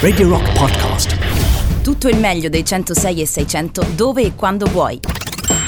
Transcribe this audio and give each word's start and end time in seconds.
Radio 0.00 0.28
Rock 0.28 0.52
Podcast. 0.58 1.16
Tutto 1.82 2.08
il 2.08 2.18
meglio 2.18 2.48
dei 2.48 2.64
106 2.64 3.20
e 3.20 3.26
600 3.26 3.86
dove 3.94 4.22
e 4.22 4.34
quando 4.34 4.66
vuoi. 4.66 4.98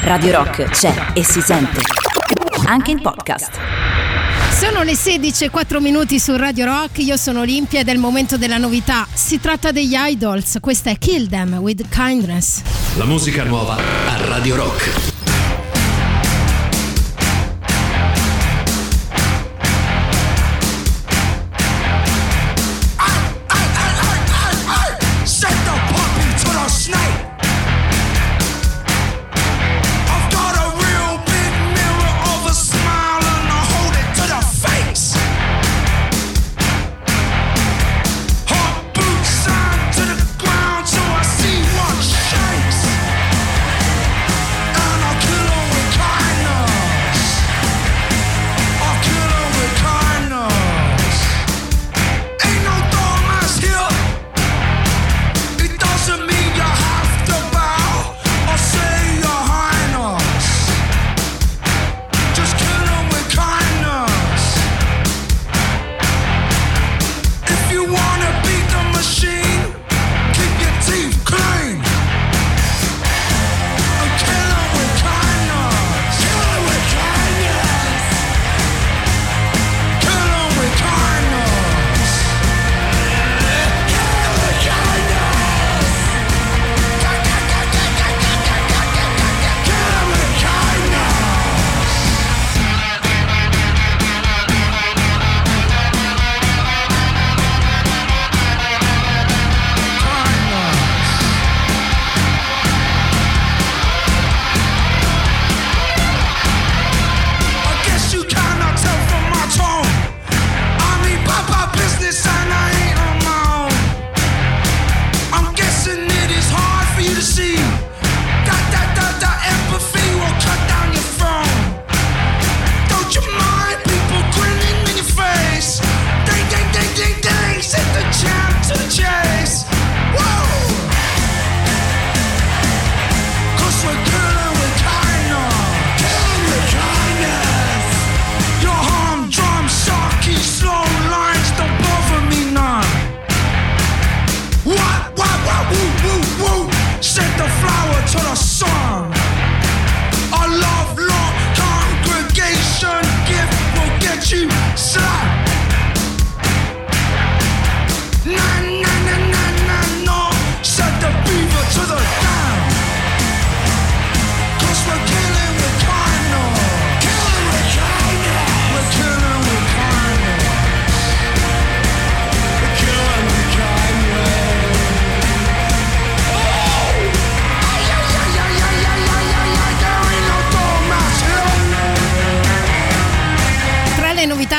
Radio 0.03 0.33
Rock 0.33 0.65
c'è 0.65 1.13
e 1.15 1.23
si 1.23 1.41
sente. 1.41 1.81
Anche 2.65 2.91
in 2.91 3.01
podcast. 3.01 3.53
Sono 4.51 4.83
le 4.83 4.97
16 4.97 5.45
e 5.45 5.51
4 5.51 5.81
minuti 5.81 6.19
su 6.19 6.37
Radio 6.37 6.65
Rock, 6.65 6.99
io 6.99 7.17
sono 7.17 7.43
Olimpia 7.43 7.79
ed 7.79 7.89
è 7.89 7.93
il 7.93 8.01
momento 8.01 8.37
della 8.37 8.59
novità. 8.59 9.07
Si 9.13 9.39
tratta 9.39 9.71
degli 9.71 9.95
Idols, 9.95 10.57
questa 10.61 10.91
è 10.91 10.99
Kill 10.99 11.29
Them 11.29 11.55
with 11.59 11.87
Kindness. 11.89 12.63
La 12.97 13.05
musica 13.05 13.45
nuova 13.45 13.77
a 13.77 14.27
Radio 14.27 14.57
Rock. 14.57 15.12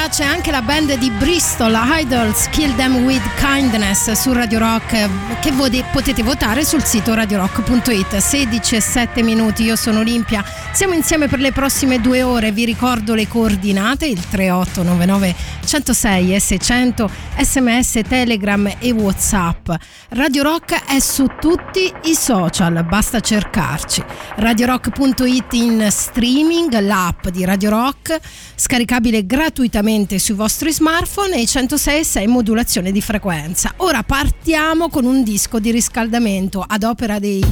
C'è 0.10 0.26
anche 0.26 0.52
la 0.52 0.62
band 0.62 0.94
di 0.98 1.10
Bristol, 1.10 1.76
Idols 1.76 2.48
Kill 2.50 2.76
Them 2.76 2.98
With 3.04 3.24
Kindness 3.40 4.12
su 4.12 4.32
Radio 4.32 4.60
Rock 4.60 5.10
che 5.40 5.52
vode- 5.52 5.84
potete 5.92 6.22
votare 6.22 6.64
sul 6.64 6.84
sito 6.84 7.16
radiorock.it 7.16 8.18
16 8.18 8.76
e 8.76 8.82
7 8.82 9.24
minuti, 9.24 9.64
io 9.64 9.76
sono 9.76 10.00
Olimpia. 10.00 10.44
Siamo 10.72 10.94
insieme 10.94 11.28
per 11.28 11.40
le 11.40 11.52
prossime 11.52 12.02
due 12.02 12.22
ore 12.22 12.52
vi 12.52 12.66
ricordo 12.66 13.16
le 13.16 13.28
coordinate 13.28 14.06
il 14.06 14.20
3899 14.30 15.36
106 15.66 16.36
e 16.36 16.40
600 16.40 17.10
sms, 17.40 18.02
telegram 18.08 18.72
e 18.78 18.92
whatsapp. 18.92 19.72
Radio 20.10 20.44
Rock 20.44 20.86
è 20.86 21.00
su 21.00 21.26
tutti 21.40 21.92
i 22.04 22.14
social 22.14 22.84
basta 22.86 23.20
cercarci. 23.20 24.04
Radiorock.it 24.36 25.54
in 25.54 25.88
streaming 25.90 26.78
l'app 26.80 27.30
di 27.30 27.46
Radio 27.46 27.70
Rock 27.70 28.20
scaricabile 28.56 29.26
gratuitamente 29.26 29.93
sui 29.94 30.34
vostri 30.34 30.74
smartphone 30.74 31.36
e 31.40 31.44
106.6 31.44 32.28
modulazione 32.28 32.92
di 32.92 33.00
frequenza. 33.00 33.74
Ora 33.78 34.02
partiamo 34.02 34.90
con 34.90 35.06
un 35.06 35.24
disco 35.24 35.60
di 35.60 35.70
riscaldamento 35.70 36.66
ad 36.68 36.82
opera 36.82 37.20
dei 37.20 37.44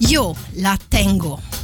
Io 0.00 0.34
la 0.56 0.76
tengo. 0.86 1.57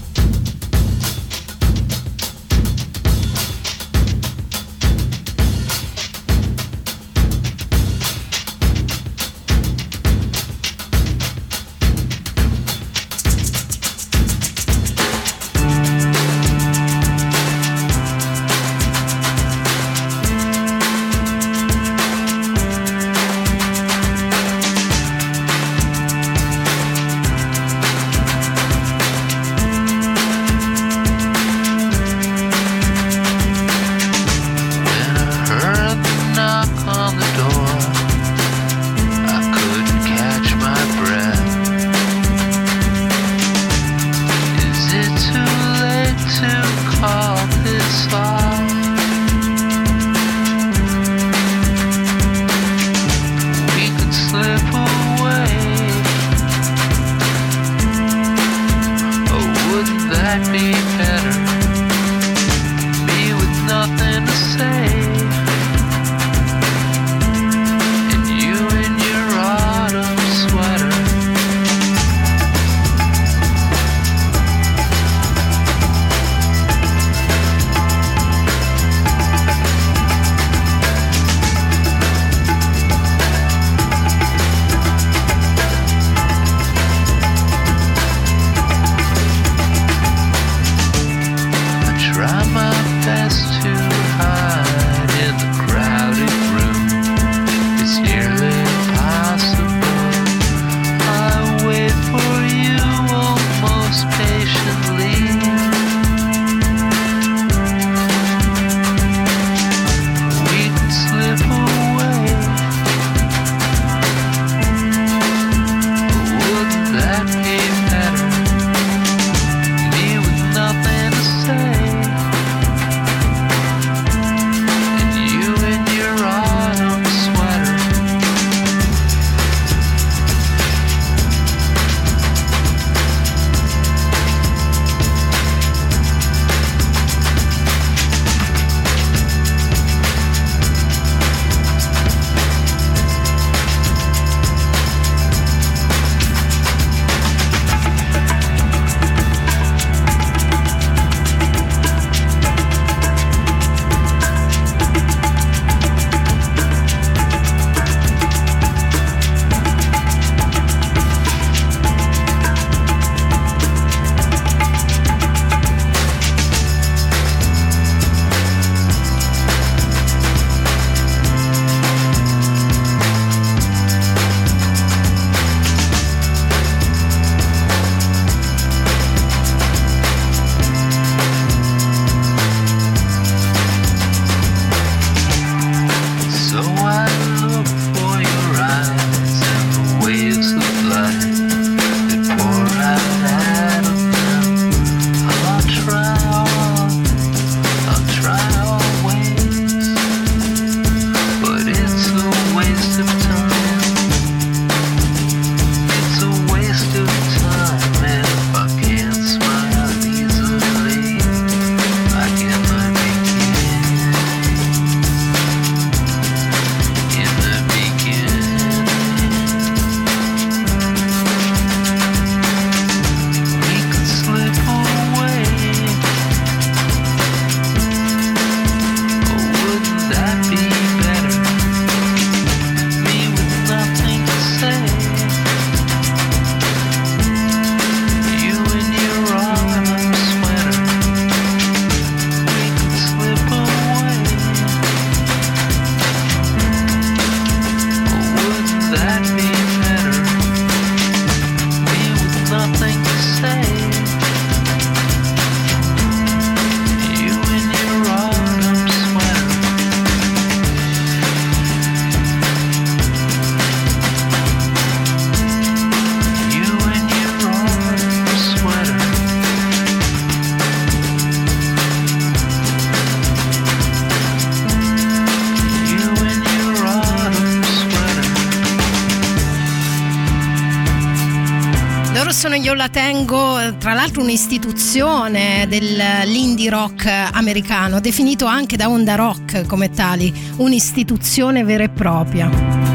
Tengo 283.24 283.76
tra 283.78 283.94
l'altro 283.94 284.20
un'istituzione 284.20 285.66
dell'indie 285.66 286.68
rock 286.68 287.06
americano, 287.32 287.98
definito 287.98 288.44
anche 288.44 288.76
da 288.76 288.90
Onda 288.90 289.14
Rock 289.14 289.66
come 289.66 289.88
tali, 289.88 290.32
un'istituzione 290.58 291.64
vera 291.64 291.84
e 291.84 291.88
propria. 291.88 292.93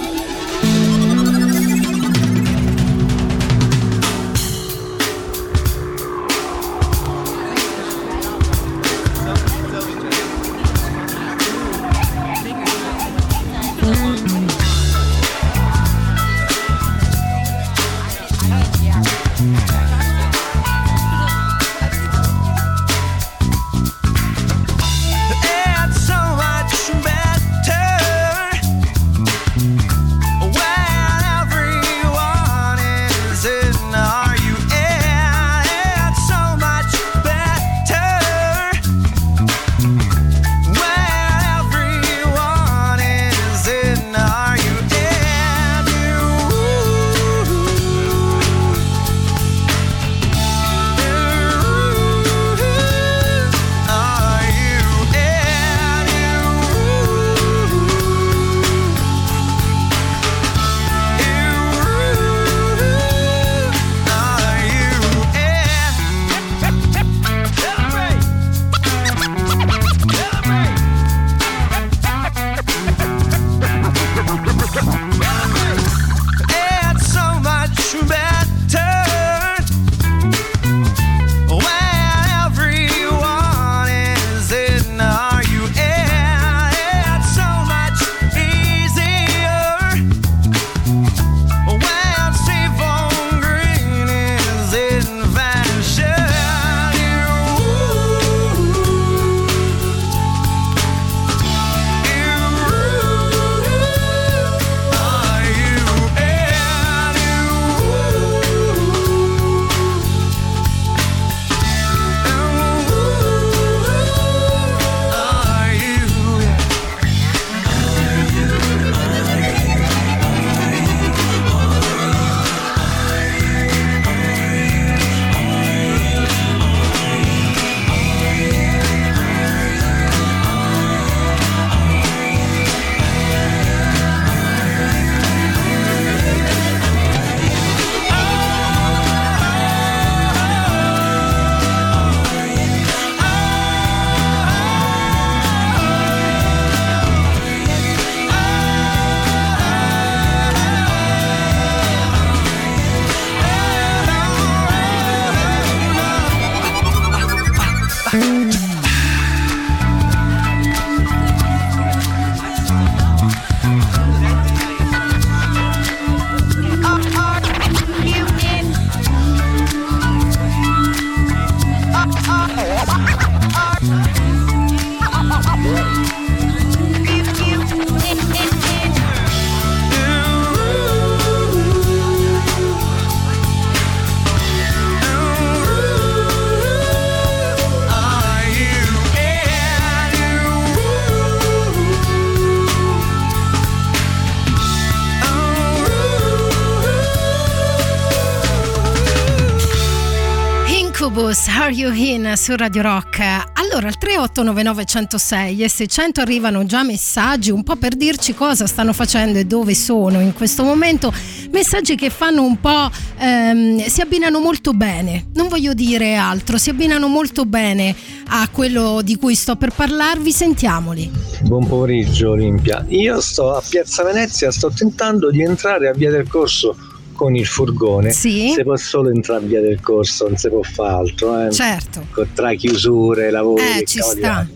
Are 201.67 201.75
You 201.75 201.91
In 201.91 202.31
su 202.37 202.55
Radio 202.55 202.81
Rock. 202.81 203.19
Allora, 203.19 203.87
al 203.87 203.97
3899 203.97 204.85
106 204.85 205.63
e 205.63 205.67
600 205.67 206.21
arrivano 206.21 206.65
già 206.65 206.81
messaggi 206.81 207.51
un 207.51 207.61
po' 207.63 207.75
per 207.75 207.97
dirci 207.97 208.33
cosa 208.33 208.65
stanno 208.65 208.93
facendo 208.93 209.37
e 209.37 209.43
dove 209.43 209.75
sono 209.75 210.21
in 210.21 210.31
questo 210.31 210.63
momento. 210.63 211.11
Messaggi 211.51 211.97
che 211.97 212.09
fanno 212.09 212.43
un 212.43 212.61
po'. 212.61 212.89
Ehm, 213.17 213.85
si 213.85 213.99
abbinano 213.99 214.39
molto 214.39 214.71
bene, 214.71 215.25
non 215.33 215.49
voglio 215.49 215.73
dire 215.73 216.15
altro, 216.15 216.57
si 216.57 216.69
abbinano 216.69 217.09
molto 217.09 217.43
bene 217.43 217.93
a 218.29 218.47
quello 218.49 219.01
di 219.03 219.17
cui 219.17 219.35
sto 219.35 219.57
per 219.57 219.73
parlarvi. 219.75 220.31
Sentiamoli. 220.31 221.11
Buon 221.41 221.67
pomeriggio 221.67 222.29
Olimpia. 222.29 222.85
Io 222.87 223.19
sto 223.19 223.53
a 223.53 223.61
Piazza 223.67 224.05
Venezia, 224.05 224.51
sto 224.51 224.71
tentando 224.71 225.29
di 225.29 225.41
entrare 225.41 225.89
a 225.89 225.91
Via 225.91 226.11
del 226.11 226.29
Corso 226.29 226.77
con 227.17 227.35
il 227.35 227.45
furgone. 227.45 228.11
Sì. 228.11 228.51
Si 228.55 228.63
può 228.63 228.77
solo 228.77 229.09
entrare 229.09 229.45
Via 229.45 229.59
del 229.59 229.81
Corso, 229.81 230.27
non 230.27 230.37
si 230.37 230.47
può 230.47 230.61
fare 230.61 230.93
altro. 230.93 231.47
Eh. 231.47 231.51
Certo. 231.51 232.05
Con- 232.13 232.29
Tra 232.33 232.53
chiusure, 232.53 233.29
lavori. 233.31 233.61
Eh, 233.79 233.83
ci 233.85 233.99
sta. 234.01 234.47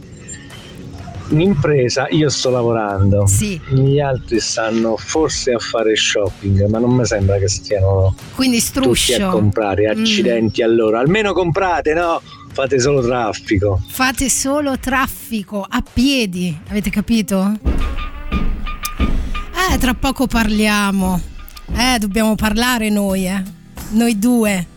Un'impresa, 1.29 2.07
io 2.09 2.29
sto 2.29 2.49
lavorando. 2.49 3.25
Sì. 3.25 3.59
Gli 3.69 3.99
altri 3.99 4.39
stanno 4.41 4.97
forse 4.97 5.53
a 5.53 5.59
fare 5.59 5.95
shopping, 5.95 6.65
ma 6.67 6.77
non 6.77 6.93
mi 6.93 7.05
sembra 7.05 7.37
che 7.37 7.47
stiano 7.47 8.15
Quindi 8.35 8.57
tutti 8.57 8.77
a 8.77 8.81
struscio. 8.81 9.29
comprare. 9.29 9.93
Mm. 9.95 9.99
Accidenti 10.01 10.61
a 10.61 10.67
loro. 10.67 10.97
Almeno 10.99 11.31
comprate, 11.33 11.93
no? 11.93 12.21
Fate 12.51 12.79
solo 12.81 13.01
traffico. 13.01 13.81
Fate 13.89 14.29
solo 14.29 14.77
traffico 14.77 15.65
a 15.67 15.81
piedi, 15.81 16.55
avete 16.67 16.89
capito? 16.89 17.53
Eh, 19.71 19.77
tra 19.77 19.93
poco 19.93 20.27
parliamo. 20.27 21.21
Eh, 21.75 21.97
dobbiamo 21.99 22.35
parlare 22.35 22.89
noi, 22.89 23.27
eh. 23.27 23.43
Noi 23.91 24.17
due. 24.17 24.67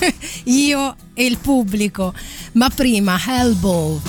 Io 0.44 0.96
e 1.14 1.24
il 1.24 1.38
pubblico. 1.38 2.12
Ma 2.52 2.68
prima, 2.70 3.18
Hellbow. 3.24 4.00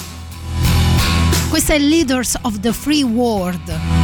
Questa 1.50 1.74
è 1.74 1.80
Leaders 1.80 2.38
of 2.42 2.60
the 2.60 2.74
Free 2.74 3.04
World. 3.04 3.95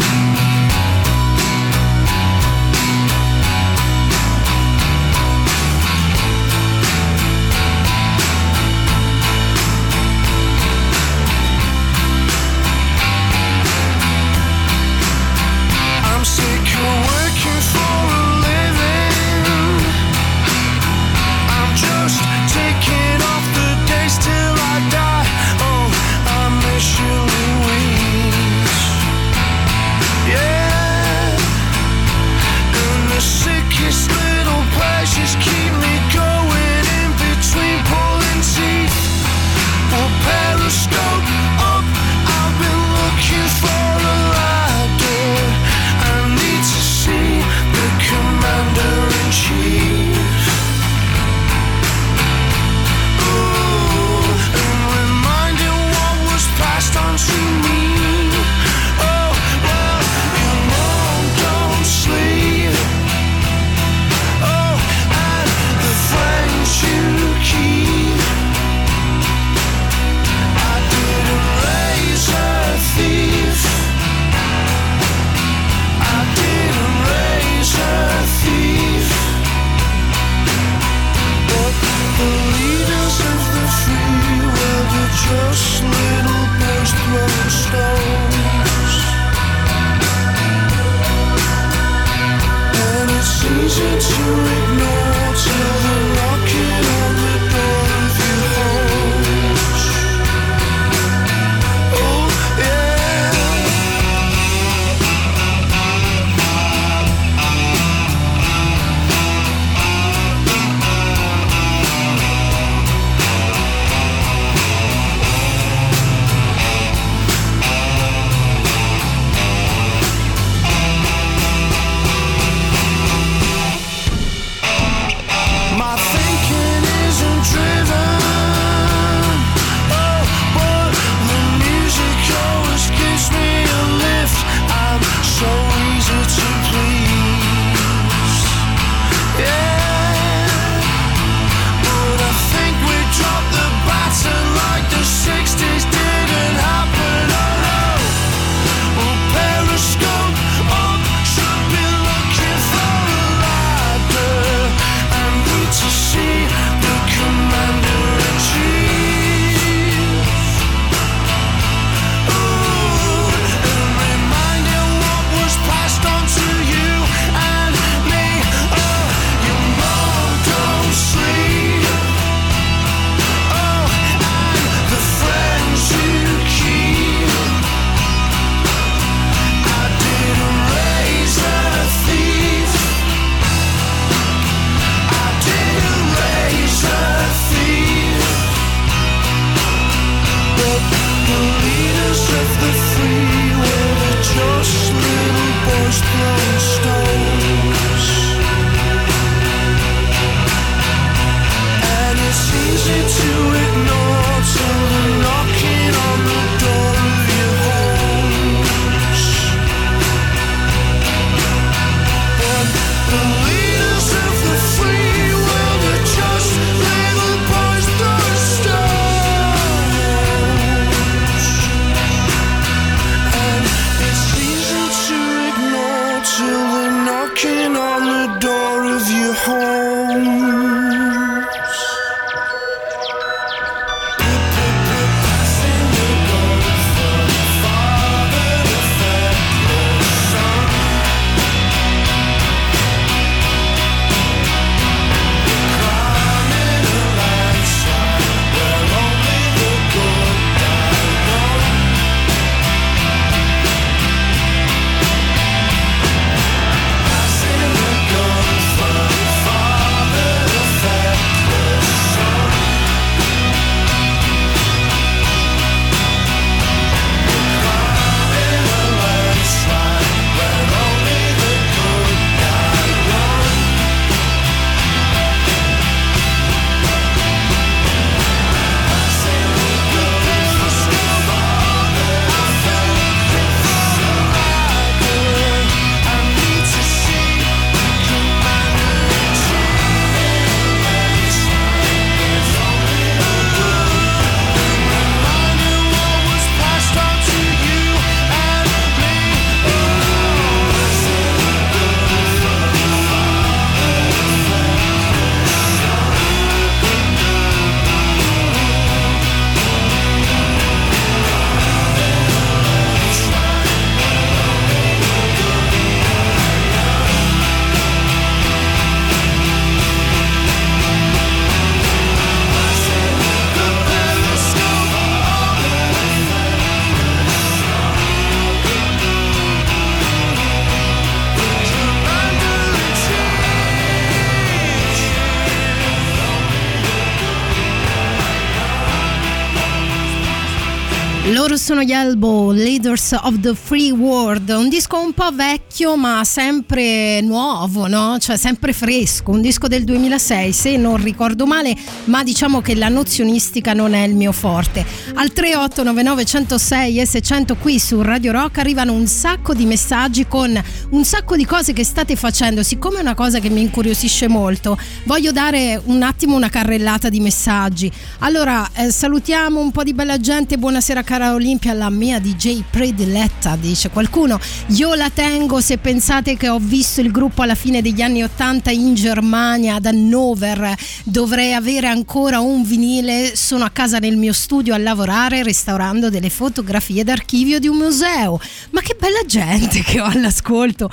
Sono 341.72 341.84
gli 341.84 341.94
Elbow, 341.94 342.52
Leaders 342.52 343.14
of 343.14 343.40
the 343.40 343.56
Free 343.56 343.92
World, 343.92 344.50
un 344.50 344.68
disco 344.68 345.00
un 345.00 345.14
po' 345.14 345.32
vecchio 345.32 345.96
ma 345.96 346.22
sempre 346.26 347.22
nuovo, 347.22 347.88
no? 347.88 348.18
Cioè 348.20 348.36
sempre 348.36 348.74
fresco, 348.74 349.32
un 349.32 349.40
disco 349.40 349.70
del 349.70 349.86
2006 349.86 350.52
se 350.52 350.76
non 350.76 351.02
ricordo 351.02 351.46
male, 351.46 351.74
ma 352.06 352.24
diciamo 352.24 352.60
che 352.60 352.76
la 352.76 352.90
nozionistica 352.90 353.72
non 353.72 353.94
è 353.94 354.04
il 354.04 354.16
mio 354.16 354.34
forte. 354.34 354.86
Al 355.14 355.32
3899 355.32 356.26
106 356.26 357.00
e 357.00 357.06
600 357.06 357.56
qui 357.56 357.80
su 357.80 358.02
Radio 358.02 358.34
Rock 358.34 358.58
arrivano 358.58 358.92
un 358.92 359.08
sacco 359.08 359.54
di 359.54 359.66
messaggi 359.66 360.28
con 360.28 360.62
un 360.90 361.06
sacco 361.06 361.38
di 361.38 361.46
cose 361.46 361.72
che 361.72 361.86
state 361.86 362.18
facendo, 362.18 362.64
siccome 362.64 362.98
è 362.98 363.02
una 363.02 363.16
cosa 363.16 363.40
che 363.40 363.50
mi 363.50 363.62
incuriosisce 363.62 364.28
molto, 364.28 364.78
voglio 365.06 365.32
dare 365.32 365.82
un 365.86 366.04
attimo 366.04 366.36
una 366.36 366.50
carrellata 366.50 367.08
di 367.08 367.22
messaggi. 367.22 367.90
Allora, 368.20 368.70
eh, 368.74 368.92
salutiamo 368.92 369.58
un 369.58 369.72
po' 369.72 369.84
di 369.84 369.94
bella 369.94 370.20
gente, 370.20 370.58
buonasera 370.58 371.02
cara 371.04 371.34
Olimpia, 371.34 371.60
la 371.70 371.90
mia 371.90 372.20
DJ 372.20 372.64
prediletta, 372.70 373.56
dice 373.56 373.90
qualcuno. 373.90 374.40
Io 374.70 374.96
la 374.96 375.10
tengo 375.10 375.62
se 375.62 375.78
pensate 375.78 376.36
che 376.36 376.50
ho 376.50 376.58
visto 376.60 377.02
il 377.02 377.12
gruppo 377.12 377.44
alla 377.44 377.56
fine 377.56 377.82
degli 377.82 378.02
anni 378.02 378.24
80 378.24 378.72
in 378.72 378.96
Germania, 378.96 379.76
ad 379.76 379.86
Hannover. 379.86 380.76
Dovrei 381.04 381.54
avere 381.54 381.88
ancora 381.88 382.40
un 382.40 382.64
vinile. 382.64 383.36
Sono 383.36 383.64
a 383.64 383.70
casa 383.70 384.00
nel 384.00 384.18
mio 384.18 384.34
studio 384.34 384.74
a 384.74 384.78
lavorare 384.78 385.44
restaurando 385.44 386.10
delle 386.10 386.30
fotografie 386.30 387.04
d'archivio 387.04 387.60
di 387.60 387.68
un 387.68 387.78
museo. 387.78 388.40
Ma 388.72 388.82
che 388.82 388.96
bella 389.00 389.22
gente 389.26 389.82
che 389.84 390.02
ho 390.02 390.06
all'ascolto. 390.06 390.90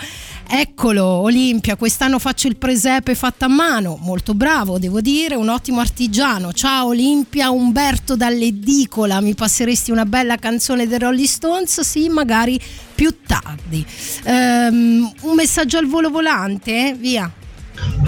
Eccolo, 0.51 1.05
Olimpia, 1.05 1.77
quest'anno 1.77 2.19
faccio 2.19 2.49
il 2.49 2.57
presepe 2.57 3.15
fatto 3.15 3.45
a 3.45 3.49
mano, 3.49 3.99
molto 4.01 4.33
bravo, 4.33 4.79
devo 4.79 5.03
dire, 5.03 5.35
un 5.35 5.51
ottimo 5.51 5.81
artigiano. 5.81 6.55
Ciao 6.55 6.87
Olimpia, 6.87 7.51
Umberto 7.51 8.17
dall'edicola, 8.17 9.21
mi 9.21 9.35
passeresti 9.35 9.91
una 9.91 10.07
bella 10.07 10.37
canzone 10.37 10.87
dei 10.87 10.99
Rolling 10.99 11.27
Stones? 11.27 11.81
Sì, 11.83 12.09
magari 12.09 12.59
più 12.95 13.15
tardi. 13.27 13.85
Um, 14.25 15.13
un 15.21 15.35
messaggio 15.35 15.77
al 15.77 15.87
volo 15.87 16.09
volante, 16.09 16.97
via. 16.99 17.31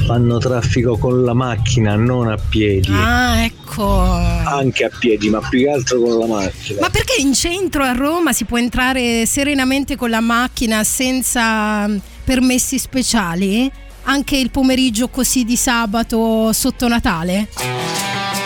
Fanno 0.07 0.39
traffico 0.39 0.97
con 0.97 1.23
la 1.23 1.35
macchina, 1.35 1.95
non 1.95 2.29
a 2.29 2.39
piedi. 2.49 2.91
Ah, 2.91 3.45
ecco. 3.45 4.01
Anche 4.01 4.85
a 4.85 4.91
piedi, 4.99 5.29
ma 5.29 5.41
più 5.47 5.61
che 5.61 5.71
altro 5.71 6.01
con 6.01 6.19
la 6.19 6.27
macchina. 6.27 6.81
Ma 6.81 6.89
perché 6.89 7.21
in 7.21 7.35
centro 7.35 7.83
a 7.83 7.93
Roma 7.93 8.33
si 8.33 8.47
può 8.47 8.57
entrare 8.57 9.27
serenamente 9.27 9.97
con 9.97 10.09
la 10.09 10.21
macchina 10.21 10.83
senza 10.85 11.89
permessi 12.31 12.79
speciali? 12.79 13.69
Anche 14.05 14.37
il 14.37 14.53
pomeriggio 14.53 15.09
così 15.09 15.45
di 15.45 15.57
sabato 15.57 16.53
sotto 16.53 16.87
Natale? 16.87 17.49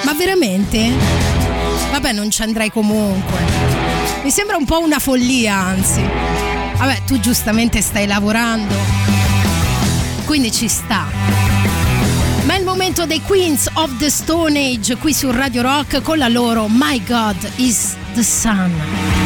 Ma 0.05 0.15
veramente? 0.15 0.91
Vabbè, 1.91 2.13
non 2.13 2.31
ci 2.31 2.41
andrei 2.41 2.71
comunque. 2.71 3.39
Mi 4.23 4.31
sembra 4.31 4.57
un 4.57 4.65
po' 4.65 4.81
una 4.81 4.99
follia, 4.99 5.55
anzi. 5.55 6.01
Vabbè, 6.01 7.03
tu 7.05 7.21
giustamente 7.21 7.83
stai 7.83 8.07
lavorando. 8.07 8.75
Quindi 10.25 10.51
ci 10.51 10.67
sta. 10.67 11.05
Ma 12.45 12.55
è 12.55 12.59
il 12.59 12.65
momento 12.65 13.05
dei 13.05 13.21
Queens 13.21 13.69
of 13.75 13.99
the 13.99 14.09
Stone 14.09 14.59
Age 14.59 14.97
qui 14.97 15.13
su 15.13 15.31
Radio 15.31 15.61
Rock 15.61 16.01
con 16.01 16.17
la 16.17 16.29
loro 16.29 16.69
My 16.71 17.03
God 17.05 17.37
is 17.57 17.95
the 18.15 18.23
Sun. 18.23 19.24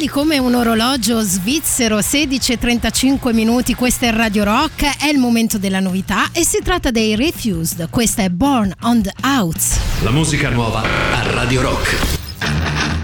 Puntuali 0.00 0.08
come 0.08 0.38
un 0.38 0.54
orologio 0.54 1.20
svizzero, 1.20 1.98
16.35 1.98 3.34
minuti, 3.34 3.74
questa 3.74 4.06
è 4.06 4.12
Radio 4.12 4.44
Rock, 4.44 4.98
è 4.98 5.08
il 5.08 5.18
momento 5.18 5.58
della 5.58 5.80
novità 5.80 6.30
e 6.32 6.42
si 6.42 6.60
tratta 6.62 6.90
dei 6.90 7.16
Refused, 7.16 7.88
questa 7.90 8.22
è 8.22 8.30
Born 8.30 8.72
on 8.82 9.02
the 9.02 9.12
Outs. 9.22 9.78
La 10.02 10.10
musica 10.10 10.48
nuova 10.48 10.80
a 10.80 11.30
Radio 11.32 11.60
Rock. 11.60 12.99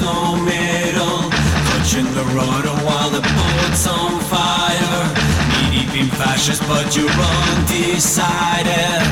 No 0.00 0.36
middle? 0.36 1.30
Clutching 1.68 2.08
the 2.14 2.24
rudder 2.36 2.74
while 2.86 3.10
the 3.10 3.20
boat's 3.20 3.86
on 3.86 4.20
fire. 4.30 5.00
Knee 5.70 5.86
deep 5.86 5.94
in 6.00 6.08
fascists, 6.18 6.64
but 6.66 6.96
you're 6.96 7.08
undecided. 7.08 9.02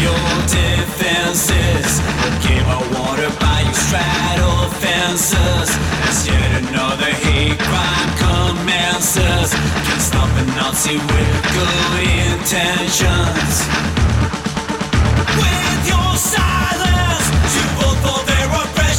Your 0.00 0.28
defenses 0.46 2.00
came 2.46 2.66
out 2.66 2.86
water 2.96 3.30
by 3.40 3.62
your 3.62 3.74
straddle 3.74 4.70
fences. 4.80 5.68
As 6.08 6.26
yet 6.26 6.62
another 6.64 7.10
hate 7.24 7.58
crime 7.58 8.10
commences. 8.22 9.54
Can't 9.86 10.00
stop 10.00 10.30
a 10.38 10.44
Nazi 10.56 10.96
with 10.96 11.32
good 11.54 11.98
intentions. 12.32 13.97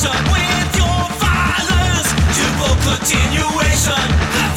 Oppression. 0.06 0.32
With 0.32 0.78
your 0.78 1.02
violence, 1.20 2.10
you 2.38 2.48
vote 2.58 2.80
continuation. 2.84 4.49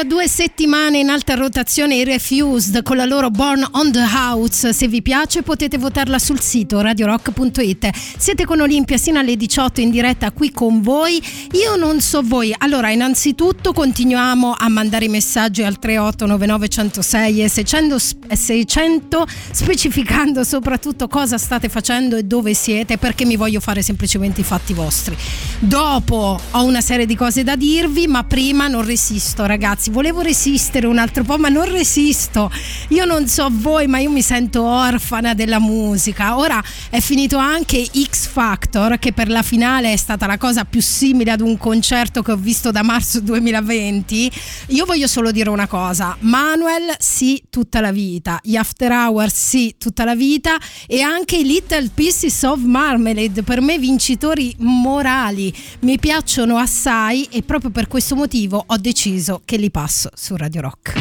Da 0.00 0.06
due 0.06 0.28
settimane 0.28 0.98
in 0.98 1.10
alta 1.10 1.34
rotazione 1.34 1.96
i 1.96 2.04
Refused 2.04 2.82
con 2.82 2.96
la 2.96 3.04
loro 3.04 3.28
Born 3.28 3.66
on 3.72 3.92
the 3.92 4.00
House. 4.00 4.72
Se 4.72 4.88
vi 4.88 5.02
piace 5.02 5.42
potete 5.42 5.76
votarla 5.76 6.18
sul 6.18 6.40
sito 6.40 6.80
radiorock.it. 6.80 7.90
Siete 8.16 8.46
con 8.46 8.60
Olimpia 8.60 8.96
sino 8.96 9.18
alle 9.18 9.36
18 9.36 9.82
in 9.82 9.90
diretta 9.90 10.30
qui 10.30 10.52
con 10.52 10.80
voi. 10.80 11.22
Io 11.52 11.76
non 11.76 12.00
so 12.00 12.22
voi. 12.22 12.54
Allora, 12.56 12.90
innanzitutto 12.90 13.74
continuiamo 13.74 14.54
a 14.56 14.68
mandare 14.70 15.04
i 15.04 15.08
messaggi 15.08 15.62
al 15.62 15.78
3899 15.78 16.68
106 16.68 17.42
e 17.42 17.48
600, 17.48 17.96
e 18.28 18.36
600 18.36 19.26
specificando 19.50 20.44
soprattutto 20.44 21.08
cosa 21.08 21.36
state 21.36 21.68
facendo 21.68 22.16
e 22.16 22.22
dove 22.22 22.54
siete 22.54 22.96
perché 22.96 23.26
mi 23.26 23.36
voglio 23.36 23.60
fare 23.60 23.82
semplicemente 23.82 24.40
i 24.40 24.44
fatti 24.44 24.72
vostri. 24.72 25.14
Dopo 25.58 26.40
ho 26.50 26.64
una 26.64 26.80
serie 26.80 27.04
di 27.04 27.16
cose 27.16 27.44
da 27.44 27.54
dirvi, 27.54 28.06
ma 28.06 28.24
prima 28.24 28.66
non 28.66 28.82
resisto, 28.82 29.44
ragazzi. 29.44 29.88
Volevo 29.90 30.20
resistere 30.20 30.86
un 30.86 30.98
altro 30.98 31.24
po', 31.24 31.36
ma 31.36 31.48
non 31.48 31.68
resisto. 31.68 32.48
Io 32.90 33.04
non 33.04 33.26
so 33.26 33.48
voi, 33.50 33.88
ma 33.88 33.98
io 33.98 34.08
mi 34.08 34.22
sento 34.22 34.62
orfana 34.62 35.34
della 35.34 35.58
musica. 35.58 36.38
Ora 36.38 36.62
è 36.88 37.00
finito 37.00 37.36
anche 37.38 37.84
X 37.84 38.28
Factor, 38.28 39.00
che 39.00 39.12
per 39.12 39.28
la 39.28 39.42
finale 39.42 39.92
è 39.92 39.96
stata 39.96 40.26
la 40.26 40.38
cosa 40.38 40.64
più 40.64 40.80
simile 40.80 41.32
ad 41.32 41.40
un 41.40 41.58
concerto 41.58 42.22
che 42.22 42.30
ho 42.30 42.36
visto 42.36 42.70
da 42.70 42.82
marzo 42.82 43.20
2020. 43.20 44.30
Io 44.68 44.84
voglio 44.84 45.08
solo 45.08 45.32
dire 45.32 45.50
una 45.50 45.66
cosa: 45.66 46.16
Manuel, 46.20 46.94
sì, 47.00 47.42
tutta 47.50 47.80
la 47.80 47.90
vita. 47.90 48.38
Gli 48.44 48.54
After 48.54 48.92
Hours, 48.92 49.34
sì, 49.34 49.74
tutta 49.76 50.04
la 50.04 50.14
vita. 50.14 50.56
E 50.86 51.00
anche 51.00 51.36
i 51.36 51.44
Little 51.44 51.90
Pieces 51.92 52.40
of 52.44 52.60
Marmalade, 52.60 53.42
per 53.42 53.60
me 53.60 53.76
vincitori 53.76 54.54
morali. 54.58 55.52
Mi 55.80 55.98
piacciono 55.98 56.58
assai 56.58 57.26
e 57.30 57.42
proprio 57.42 57.70
per 57.70 57.88
questo 57.88 58.14
motivo 58.14 58.62
ho 58.64 58.76
deciso 58.76 59.42
che 59.44 59.56
li 59.56 59.70
passo 59.80 60.10
su 60.14 60.36
Radio 60.36 60.60
Rock. 60.60 60.92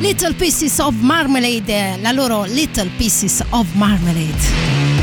Little 0.00 0.34
Pieces 0.34 0.80
of 0.80 0.92
Marmalade, 0.98 1.98
la 2.00 2.10
loro 2.10 2.42
Little 2.46 2.90
Pieces 2.96 3.44
of 3.50 3.72
Marmalade. 3.74 4.95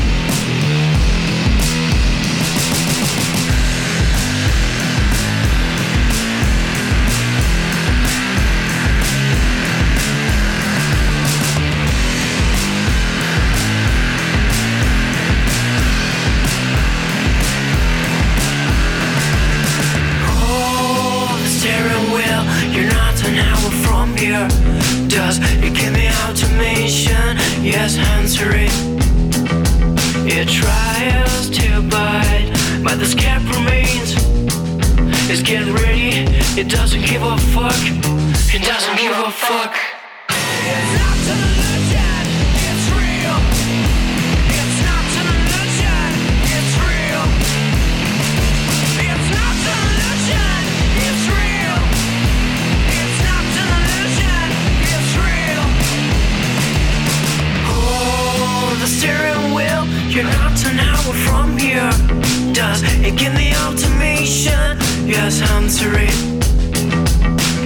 It. 28.52 30.48
Tries 30.48 31.48
to 31.50 31.80
bite, 31.88 32.50
but 32.84 32.98
the 32.98 33.06
scab 33.06 33.42
remains. 33.56 34.14
It's 35.30 35.42
get 35.42 35.66
ready, 35.80 36.26
it 36.60 36.68
doesn't 36.68 37.02
give 37.02 37.22
a 37.22 37.38
fuck. 37.38 37.80
It 38.54 38.62
doesn't 38.62 38.96
give 38.96 39.16
a 39.16 39.30
fuck. 39.30 39.74
The 58.84 58.90
steering 58.90 59.54
wheel, 59.54 59.86
you're 60.12 60.24
not 60.24 60.66
an 60.66 60.78
hour 60.78 61.14
from 61.26 61.56
here. 61.56 61.90
Does 62.52 62.82
it 63.00 63.16
give 63.16 63.32
me 63.32 63.54
automation? 63.64 64.76
Yes, 65.08 65.40
answer 65.52 65.90
it. 65.94 66.14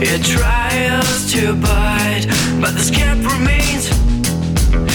It 0.01 0.23
tries 0.25 1.33
to 1.33 1.55
bite, 1.55 2.27
but 2.61 2.75
the 2.75 2.85
scab 2.91 3.19
remains. 3.35 3.91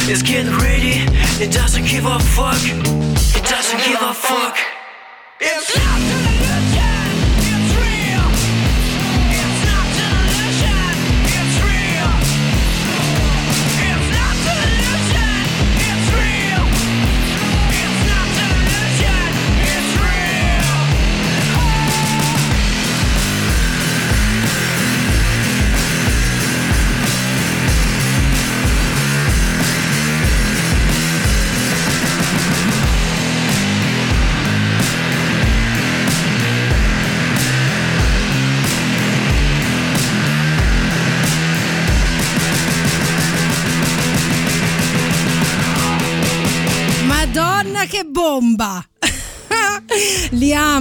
It's 0.09 0.21
getting 0.21 0.55
ready, 0.59 1.03
it 1.43 1.51
doesn't 1.51 1.85
give 1.85 2.05
a 2.05 2.17
fuck. 2.19 2.63
It 3.37 3.43
doesn't 3.43 3.83
give 3.83 4.01
a 4.01 4.13
fuck. 4.13 4.55
It's 5.41 5.75
not 5.75 6.52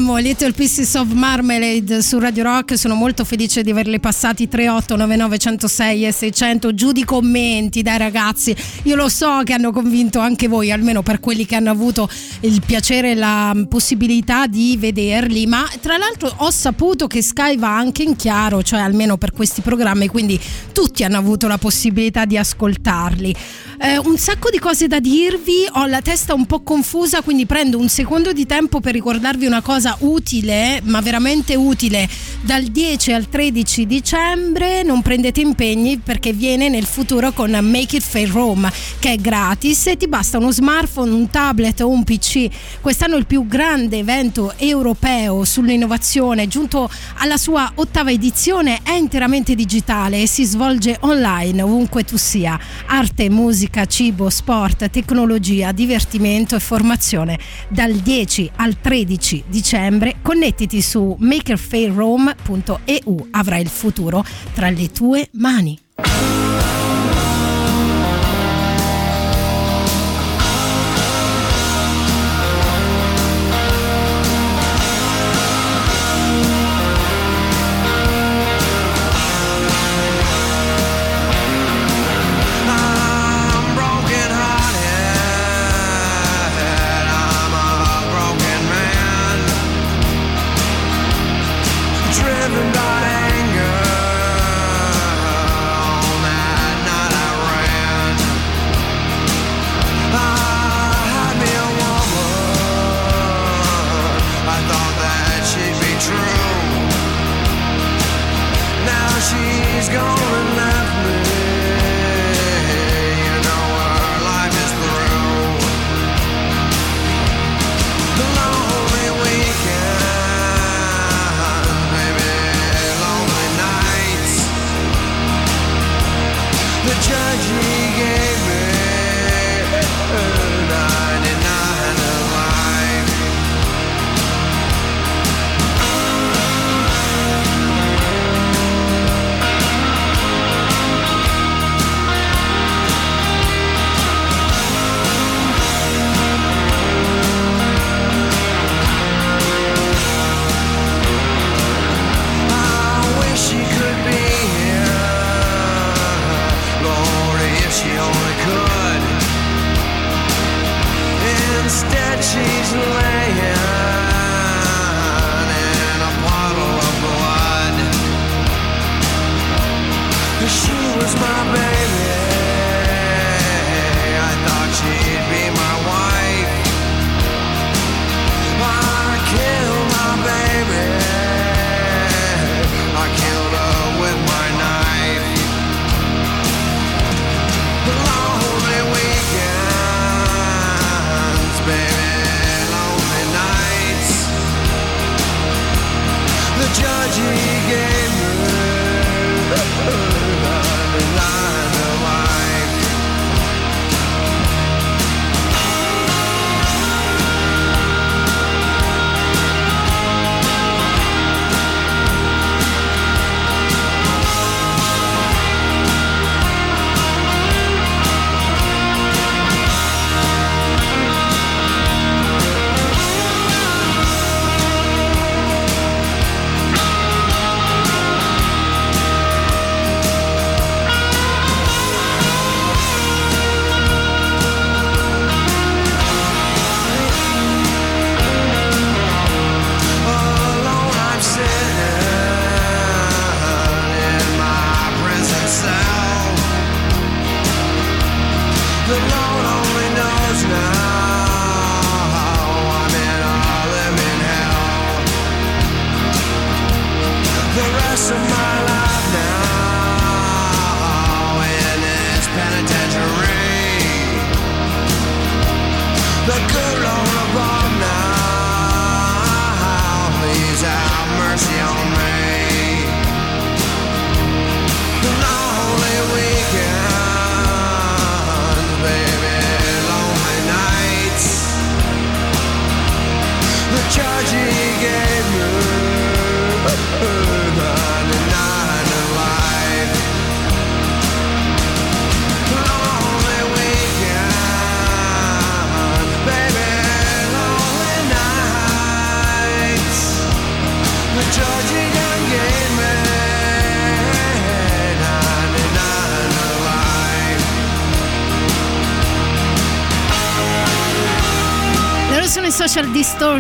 Li 0.03 0.09
amo, 0.09 0.17
Little 0.17 0.51
Pieces 0.51 0.95
of 0.95 1.13
Marmalade 1.13 2.03
su 2.03 2.19
Radio 2.19 2.43
Rock, 2.43 2.77
sono 2.77 2.97
molto 2.97 3.25
felice 3.25 3.63
di 3.63 3.71
averli 3.71 4.01
passati. 4.01 4.49
3899 4.49 5.39
106 5.39 6.07
e 6.07 6.13
600 6.13 6.75
giù 6.75 6.91
di 6.91 7.05
commenti 7.05 7.83
dai 7.83 7.99
ragazzi, 7.99 8.55
io 8.83 8.97
lo 8.97 9.09
so 9.09 9.43
che 9.45 9.53
hanno 9.53 9.71
convinto 9.71 10.19
anche 10.19 10.49
voi, 10.49 10.73
almeno 10.73 11.03
per 11.03 11.21
quelli 11.21 11.47
che 11.47 11.55
hanno 11.55 11.71
avuto 11.71 12.09
il 12.41 12.61
piacere 12.67 13.13
e 13.13 13.15
la 13.15 13.55
possibilità 13.69 14.49
di 14.49 14.77
vederli, 14.77 15.47
ma 15.47 15.71
tra 15.81 15.97
l'altro 15.97 16.33
ho 16.37 16.51
saputo 16.51 17.07
che 17.07 17.23
Sky 17.23 17.57
va 17.57 17.77
anche 17.77 18.03
in 18.03 18.17
chiaro, 18.17 18.65
cioè 18.65 18.81
almeno 18.81 19.17
per 19.17 19.31
questi 19.31 19.61
programmi, 19.61 20.09
quindi 20.09 20.41
tutti 20.73 21.05
hanno 21.05 21.19
avuto 21.19 21.47
la 21.47 21.59
possibilità 21.59 22.25
di 22.25 22.37
ascoltarli. 22.37 23.37
Eh, 23.85 23.99
un 23.99 24.17
sacco 24.17 24.49
di 24.49 24.61
cose 24.61 24.87
da 24.87 25.01
dirvi, 25.01 25.67
ho 25.69 25.87
la 25.87 26.01
testa 26.01 26.35
un 26.35 26.47
po' 26.47 26.61
confusa, 26.61 27.21
quindi 27.21 27.47
prendo 27.47 27.79
un 27.79 27.89
secondo 27.89 28.33
di 28.33 28.47
tempo 28.47 28.79
per 28.79 28.93
ricordarvi 28.93 29.45
una 29.45 29.61
cosa 29.61 29.97
utile, 30.03 30.81
ma 30.85 31.01
veramente 31.01 31.57
utile. 31.57 32.09
Dal 32.43 32.63
10 32.63 33.13
al 33.13 33.29
13 33.29 33.85
dicembre 33.85 34.85
non 34.85 35.03
prendete 35.03 35.41
impegni 35.41 35.99
perché 35.99 36.33
viene 36.33 36.69
nel 36.69 36.85
futuro 36.85 37.33
con 37.33 37.51
Make 37.51 37.97
It 37.97 38.03
Fair 38.03 38.31
Rome, 38.31 38.71
che 39.01 39.15
è 39.15 39.17
gratis 39.17 39.89
e 39.89 39.97
ti 39.97 40.07
basta 40.07 40.39
uno 40.39 40.53
smartphone, 40.53 41.11
un 41.11 41.29
tablet 41.29 41.81
o 41.81 41.89
un 41.89 42.05
PC. 42.05 42.49
Quest'anno 42.81 43.17
il 43.17 43.27
più 43.27 43.49
grande 43.49 43.99
evento 43.99 44.55
europeo 44.59 45.45
sull'innovazione, 45.45 46.47
giunto 46.47 46.89
alla 47.17 47.37
sua 47.37 47.73
ottava 47.75 48.13
edizione, 48.13 48.79
è 48.85 48.93
interamente 48.93 49.57
digitale 49.57 50.23
e 50.23 50.29
si 50.29 50.45
svolge 50.45 50.99
online 51.01 51.63
ovunque 51.63 52.05
tu 52.05 52.17
sia. 52.17 52.57
Arte, 52.87 53.29
musica, 53.29 53.71
cibo, 53.87 54.31
sport, 54.31 54.89
tecnologia, 54.91 55.73
divertimento 55.73 56.55
e 56.55 56.61
formazione. 56.61 57.39
Dal 57.69 57.93
10 57.93 58.53
al 58.57 58.81
13 58.81 59.45
dicembre 59.47 60.17
connettiti 60.23 60.83
su 60.83 61.17
makerfairrome.eu. 61.19 63.29
Avrai 63.31 63.63
il 63.63 63.69
futuro 63.69 64.25
tra 64.53 64.71
le 64.71 64.91
tue 64.91 65.29
mani. 65.33 65.79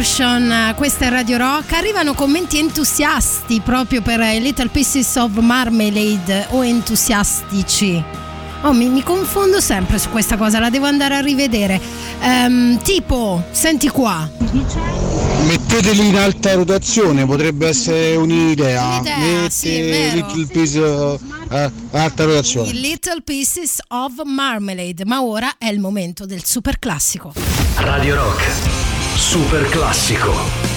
Distortion, 0.03 0.51
eh, 0.51 0.75
questa 0.75 1.07
è 1.07 1.11
Radio 1.11 1.39
Rock. 1.39 1.75
Arrivano 1.75 2.15
commenti 2.15 2.59
entusiasti 2.59 3.61
proprio 3.61 4.03
per 4.03 4.21
eh, 4.21 4.41
Little 4.41 4.69
Pieces 4.69 5.15
of 5.15 5.39
Marmalade 5.39 6.49
o 6.51 6.65
entusiastici. 6.65 8.03
Oh, 8.63 8.73
mi, 8.73 8.89
mi 8.89 9.03
confondo 9.05 9.61
sempre 9.61 9.99
su 9.99 10.11
questa 10.11 10.37
cosa, 10.37 10.59
la 10.59 10.71
devo 10.71 10.87
andare 10.87 11.15
a 11.15 11.21
rivedere. 11.21 11.81
Ehm, 12.21 12.83
tipo, 12.83 13.45
senti 13.53 13.89
qua. 13.89 14.29
Metteteli 15.47 16.09
in 16.09 16.17
alta 16.17 16.55
rotazione, 16.55 17.25
potrebbe 17.25 17.69
essere 17.69 18.17
un'idea. 18.17 18.97
Un'idea, 18.97 19.19
Mette 19.19 19.51
sì. 19.51 20.13
Little 20.15 20.47
Piece 20.47 21.19
eh, 21.51 21.71
alta 21.93 22.25
rotazione. 22.25 22.71
I 22.71 22.81
Little 22.81 23.23
Pieces 23.23 23.79
of 23.89 24.13
Marmalade, 24.25 25.05
ma 25.05 25.23
ora 25.23 25.55
è 25.59 25.69
il 25.69 25.79
momento 25.79 26.27
del 26.27 26.45
super 26.45 26.79
classico. 26.81 27.33
Radio 27.77 28.17
Rock. 28.17 28.92
Super 29.17 29.67
classico. 29.69 30.72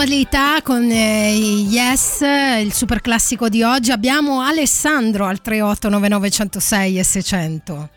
L'attualità 0.00 0.62
con 0.62 0.90
eh, 0.90 1.34
Yes, 1.34 2.20
il 2.62 2.72
super 2.72 3.02
classico 3.02 3.50
di 3.50 3.62
oggi, 3.62 3.90
abbiamo 3.90 4.40
Alessandro 4.40 5.26
al 5.26 5.42
3899 5.42 6.30
106 6.30 6.98
e 6.98 7.04
600. 7.04 7.88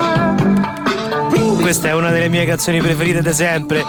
Questa 1.62 1.88
è 1.88 1.94
una 1.94 2.10
delle 2.10 2.28
mie 2.28 2.46
canzoni 2.46 2.82
preferite 2.82 3.22
da 3.22 3.32
sempre 3.32 3.86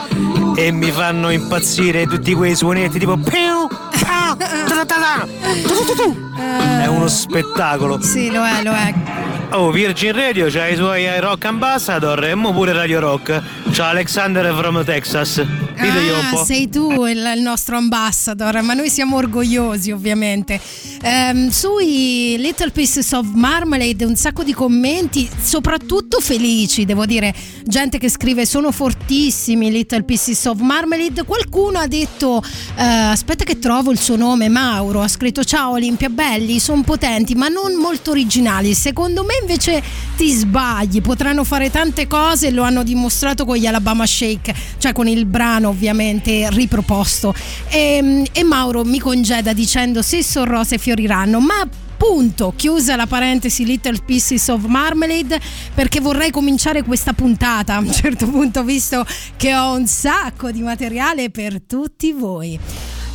e 0.54 0.70
mi 0.70 0.92
fanno 0.92 1.30
impazzire 1.30 2.06
tutti 2.06 2.34
quei 2.34 2.54
suonetti 2.54 3.00
tipo 3.00 3.16
piu, 3.16 3.66
pa, 3.66 4.36
ta 4.38 4.84
ta 4.84 4.84
ta, 4.84 5.26
tu, 5.66 5.84
tu, 5.84 5.94
tu. 5.96 6.16
È 6.36 6.86
uno 6.86 7.08
spettacolo. 7.08 8.00
Sì, 8.00 8.30
lo 8.30 8.44
è, 8.44 8.62
lo 8.62 8.72
è. 8.74 9.33
Oh, 9.50 9.70
Virgin 9.70 10.12
Radio 10.12 10.48
c'ha 10.50 10.66
i 10.66 10.74
suoi 10.74 11.06
rock 11.20 11.44
ambassador 11.44 12.24
e 12.24 12.34
mo 12.34 12.52
pure 12.52 12.72
Radio 12.72 12.98
Rock. 12.98 13.40
C'ha 13.70 13.88
Alexander 13.90 14.52
from 14.54 14.84
Texas. 14.84 15.40
Ditegli 15.40 16.08
un 16.08 16.14
Ah, 16.24 16.30
po'. 16.30 16.44
sei 16.44 16.68
tu 16.68 17.04
il, 17.06 17.32
il 17.36 17.40
nostro 17.42 17.76
ambassador, 17.76 18.62
ma 18.62 18.74
noi 18.74 18.88
siamo 18.90 19.16
orgogliosi 19.16 19.90
ovviamente. 19.92 20.60
Ehm, 21.02 21.50
sui 21.50 22.36
Little 22.38 22.70
Pieces 22.70 23.12
of 23.12 23.26
Marmalade 23.32 24.04
un 24.04 24.16
sacco 24.16 24.42
di 24.42 24.52
commenti, 24.52 25.28
soprattutto 25.40 26.18
felici, 26.20 26.84
devo 26.84 27.04
dire, 27.06 27.32
gente 27.64 27.98
che 27.98 28.08
scrive 28.08 28.46
sono 28.46 28.72
fortissimi 28.72 29.70
Little 29.70 30.02
Pieces 30.04 30.44
of 30.46 30.58
Marmalade. 30.60 31.22
Qualcuno 31.24 31.78
ha 31.78 31.86
detto, 31.86 32.42
eh, 32.76 32.82
aspetta 32.82 33.44
che 33.44 33.58
trovo 33.60 33.90
il 33.92 33.98
suo 34.00 34.16
nome, 34.16 34.48
Mauro, 34.48 35.00
ha 35.00 35.08
scritto 35.08 35.44
ciao 35.44 35.72
Olimpia, 35.72 36.08
belli, 36.08 36.58
sono 36.58 36.82
potenti, 36.82 37.34
ma 37.36 37.46
non 37.48 37.74
molto 37.74 38.10
originali. 38.10 38.74
Secondo 38.74 39.22
me 39.22 39.33
invece 39.40 39.82
ti 40.16 40.30
sbagli, 40.30 41.00
potranno 41.00 41.44
fare 41.44 41.70
tante 41.70 42.06
cose, 42.06 42.50
lo 42.50 42.62
hanno 42.62 42.82
dimostrato 42.82 43.44
con 43.44 43.56
gli 43.56 43.66
Alabama 43.66 44.06
Shake, 44.06 44.54
cioè 44.78 44.92
con 44.92 45.08
il 45.08 45.26
brano 45.26 45.68
ovviamente 45.68 46.48
riproposto. 46.50 47.34
E, 47.68 48.22
e 48.32 48.42
Mauro 48.44 48.84
mi 48.84 48.98
congeda 48.98 49.52
dicendo 49.52 50.02
se 50.02 50.22
sono 50.22 50.50
rose 50.50 50.78
fioriranno, 50.78 51.40
ma 51.40 51.68
punto, 51.96 52.52
chiusa 52.54 52.96
la 52.96 53.06
parentesi 53.06 53.64
Little 53.64 54.00
Pieces 54.04 54.48
of 54.48 54.64
Marmalade 54.66 55.40
perché 55.74 56.00
vorrei 56.00 56.30
cominciare 56.30 56.82
questa 56.82 57.12
puntata 57.12 57.76
a 57.76 57.78
un 57.78 57.92
certo 57.92 58.26
punto 58.26 58.62
visto 58.62 59.06
che 59.36 59.54
ho 59.54 59.74
un 59.74 59.86
sacco 59.86 60.50
di 60.50 60.60
materiale 60.60 61.30
per 61.30 61.62
tutti 61.62 62.12
voi. 62.12 62.58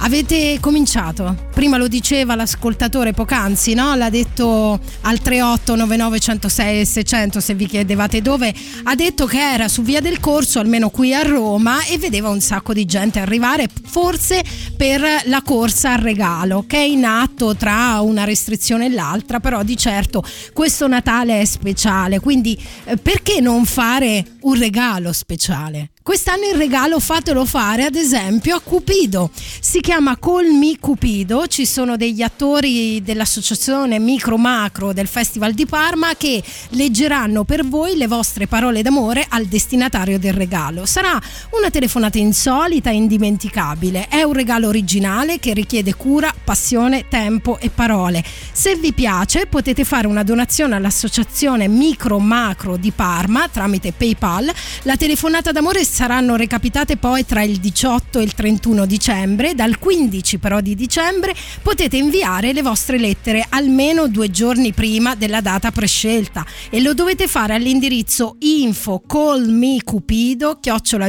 Avete 0.02 0.60
cominciato? 0.62 1.36
Prima 1.54 1.76
lo 1.76 1.90
diceva 1.90 2.34
l'ascoltatore 2.34 3.12
poc'anzi, 3.12 3.74
no? 3.74 3.96
L'ha 3.96 4.10
detto 4.10 4.80
al 5.02 5.20
3899 5.20 6.20
106 6.20 6.80
e 6.80 6.86
600 6.86 7.40
se 7.42 7.54
vi 7.54 7.66
chiedevate 7.68 8.22
dove. 8.22 8.54
Ha 8.84 8.96
detto 8.96 9.26
che 9.26 9.40
era 9.40 9.68
su 9.68 9.82
Via 9.82 10.00
del 10.00 10.22
Corso, 10.22 10.60
almeno 10.60 10.90
qui 10.90 11.14
a 11.14 11.22
Roma, 11.22 11.84
e 11.84 11.98
vedeva 11.98 12.30
un 12.30 12.40
sacco 12.40 12.72
di 12.72 12.86
gente 12.86 13.20
arrivare, 13.20 13.68
forse 13.88 14.42
per 14.78 15.02
la 15.26 15.42
corsa 15.42 15.94
al 15.94 16.00
regalo, 16.00 16.64
che 16.66 16.78
è 16.78 16.86
in 16.86 17.04
atto 17.04 17.58
tra 17.58 18.00
una 18.00 18.24
restrizione 18.24 18.86
e 18.86 18.90
l'altra, 18.90 19.42
però 19.42 19.64
di 19.64 19.76
certo 19.76 20.24
questo 20.54 20.88
Natale 20.88 21.42
è 21.42 21.46
speciale, 21.46 22.20
quindi 22.22 22.58
eh, 22.86 22.96
perché 22.96 23.42
non 23.42 23.66
fare 23.66 24.26
un 24.42 24.58
regalo 24.58 25.12
speciale? 25.12 25.90
Quest'anno 26.10 26.48
il 26.48 26.56
regalo 26.56 27.00
fatelo 27.00 27.46
fare 27.46 27.84
ad 27.84 27.94
esempio 27.94 28.56
a 28.56 28.62
Cupido. 28.62 29.30
Si 29.60 29.80
chiama 29.80 30.18
Call 30.18 30.58
Me 30.58 30.76
Cupido, 30.80 31.46
ci 31.46 31.68
sono 31.68 31.98
degli 31.98 32.24
attori 32.24 33.00
dell'associazione 33.04 34.00
Micro 34.00 34.36
Macro 34.36 34.92
del 34.92 35.06
Festival 35.06 35.54
di 35.54 35.68
Parma 35.68 36.16
che 36.18 36.42
leggeranno 36.70 37.44
per 37.44 37.64
voi 37.64 37.96
le 37.96 38.08
vostre 38.08 38.48
parole 38.48 38.82
d'amore 38.82 39.24
al 39.30 39.46
destinatario 39.46 40.18
del 40.18 40.34
regalo. 40.34 40.88
Sarà 40.88 41.22
una 41.52 41.70
telefonata 41.70 42.18
insolita 42.18 42.90
e 42.90 42.96
indimenticabile. 42.96 44.08
È 44.08 44.24
un 44.24 44.34
regalo 44.34 44.68
originale 44.68 45.38
che 45.38 45.54
richiede 45.54 45.94
cura, 45.94 46.34
passione, 46.44 47.06
tempo 47.08 47.60
e 47.60 47.70
parole. 47.70 48.24
Se 48.52 48.76
vi 48.76 48.94
piace 48.94 49.46
potete 49.46 49.84
fare 49.84 50.08
una 50.08 50.24
donazione 50.24 50.74
all'associazione 50.74 51.68
Micro 51.68 52.18
Macro 52.18 52.78
di 52.78 52.90
Parma 52.90 53.48
tramite 53.48 53.92
PayPal. 53.92 54.52
La 54.84 54.96
telefonata 54.96 55.52
d'amore 55.52 55.84
saranno 56.00 56.38
recapitate 56.38 56.96
poi 56.96 57.26
tra 57.26 57.44
il 57.44 57.58
18 57.58 58.20
e 58.20 58.24
il 58.24 58.34
31 58.34 58.86
dicembre. 58.86 59.54
Dal 59.54 59.78
15 59.78 60.38
però 60.38 60.62
di 60.62 60.74
dicembre 60.74 61.36
potete 61.62 61.98
inviare 61.98 62.54
le 62.54 62.62
vostre 62.62 62.98
lettere 62.98 63.46
almeno 63.50 64.08
due 64.08 64.32
giorni 64.32 64.72
prima 64.72 65.16
della 65.16 65.42
data 65.42 65.72
prescelta 65.72 66.46
e 66.70 66.80
lo 66.82 66.94
dovete 66.94 67.28
fare 67.28 67.54
all'indirizzo 67.56 68.38
info 68.40 69.04
callmecupido 69.06 70.60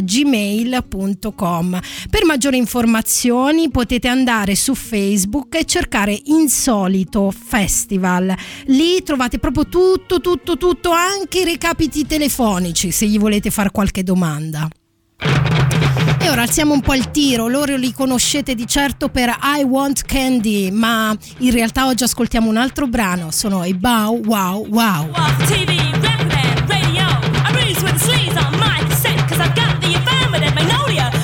gmail.com 0.03 1.80
per 2.11 2.24
maggiori 2.24 2.57
informazioni 2.57 3.70
potete 3.70 4.09
andare 4.09 4.57
su 4.57 4.74
Facebook 4.74 5.55
e 5.55 5.66
cercare 5.66 6.20
Insolito 6.24 7.30
Festival. 7.30 8.34
Lì 8.64 9.01
trovate 9.05 9.38
proprio 9.38 9.68
tutto 9.68 10.20
tutto 10.20 10.57
tutto 10.57 10.91
anche 10.91 11.43
i 11.43 11.45
recapiti 11.45 12.05
telefonici 12.09 12.91
se 12.91 13.07
gli 13.07 13.20
volete 13.20 13.53
fare 13.53 13.70
qualche 13.70 14.03
domanda 14.03 14.68
e 16.30 16.32
ora 16.32 16.42
alziamo 16.42 16.72
un 16.72 16.80
po' 16.80 16.94
il 16.94 17.10
tiro, 17.10 17.48
loro 17.48 17.74
li 17.74 17.92
conoscete 17.92 18.54
di 18.54 18.64
certo 18.66 19.08
per 19.08 19.36
I 19.42 19.64
Want 19.64 20.02
Candy, 20.02 20.70
ma 20.70 21.16
in 21.38 21.50
realtà 21.50 21.86
oggi 21.86 22.04
ascoltiamo 22.04 22.48
un 22.48 22.56
altro 22.56 22.86
brano, 22.86 23.32
sono 23.32 23.64
i 23.64 23.74
Bow 23.74 24.20
Wow 24.24 24.66
Wow. 24.68 25.10
Radio. 25.10 27.02
I 27.44 27.52
with 27.82 27.92
the 27.92 27.98
sleeves 27.98 28.36
on 28.36 28.52
my 28.58 28.78
cassette, 28.88 29.18
cause 29.26 29.40
I've 29.40 29.54
got 29.54 29.80
the 29.80 29.94
affirmative 29.94 30.54
magnolia. 30.54 31.19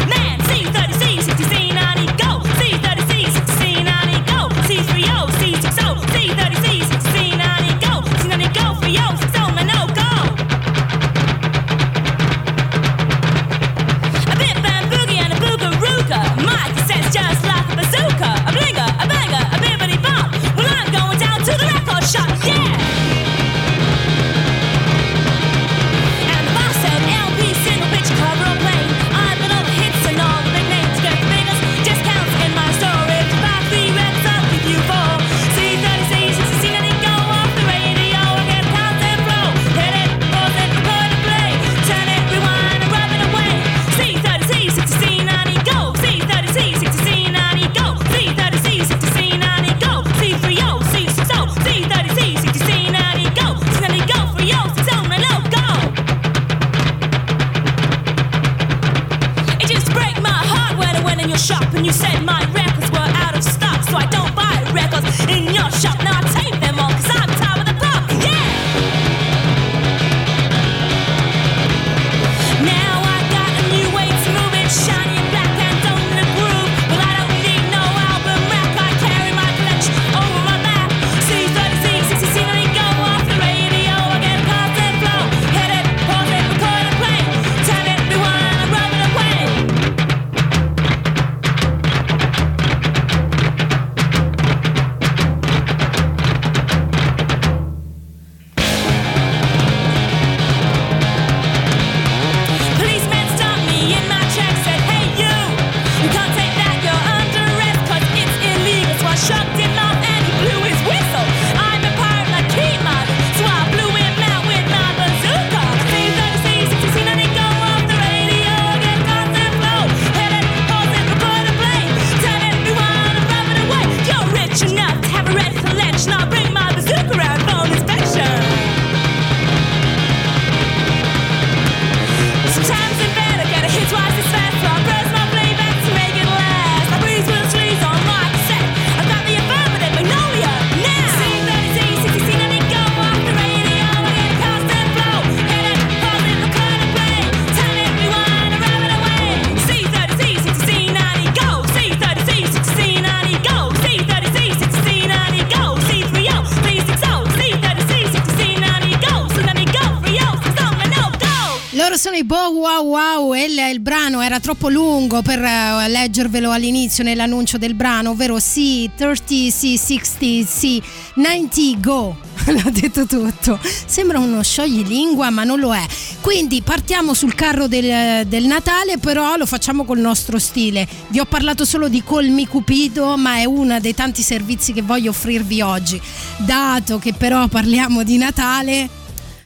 Troppo 164.46 164.68
lungo 164.68 165.22
per 165.22 165.42
eh, 165.42 165.88
leggervelo 165.88 166.52
all'inizio 166.52 167.02
nell'annuncio 167.02 167.58
del 167.58 167.74
brano, 167.74 168.10
ovvero 168.10 168.38
sì, 168.38 168.88
30, 168.94 169.50
sì, 169.50 169.76
60, 169.76 170.46
sì, 170.48 170.80
90, 171.14 171.80
go. 171.80 172.16
L'ho 172.46 172.70
detto 172.70 173.06
tutto. 173.06 173.58
Sembra 173.86 174.20
uno 174.20 174.40
scioglilingua, 174.44 175.30
ma 175.30 175.42
non 175.42 175.58
lo 175.58 175.74
è. 175.74 175.84
Quindi 176.20 176.62
partiamo 176.62 177.12
sul 177.12 177.34
carro 177.34 177.66
del, 177.66 178.24
del 178.28 178.44
Natale, 178.44 178.98
però 178.98 179.34
lo 179.34 179.46
facciamo 179.46 179.84
col 179.84 179.98
nostro 179.98 180.38
stile. 180.38 180.86
Vi 181.08 181.18
ho 181.18 181.24
parlato 181.24 181.64
solo 181.64 181.88
di 181.88 182.04
Colmi 182.04 182.46
Cupido, 182.46 183.16
ma 183.16 183.38
è 183.38 183.44
uno 183.46 183.80
dei 183.80 183.96
tanti 183.96 184.22
servizi 184.22 184.72
che 184.72 184.82
voglio 184.82 185.10
offrirvi 185.10 185.60
oggi. 185.60 186.00
Dato 186.36 187.00
che 187.00 187.14
però 187.14 187.48
parliamo 187.48 188.04
di 188.04 188.16
Natale, 188.16 188.88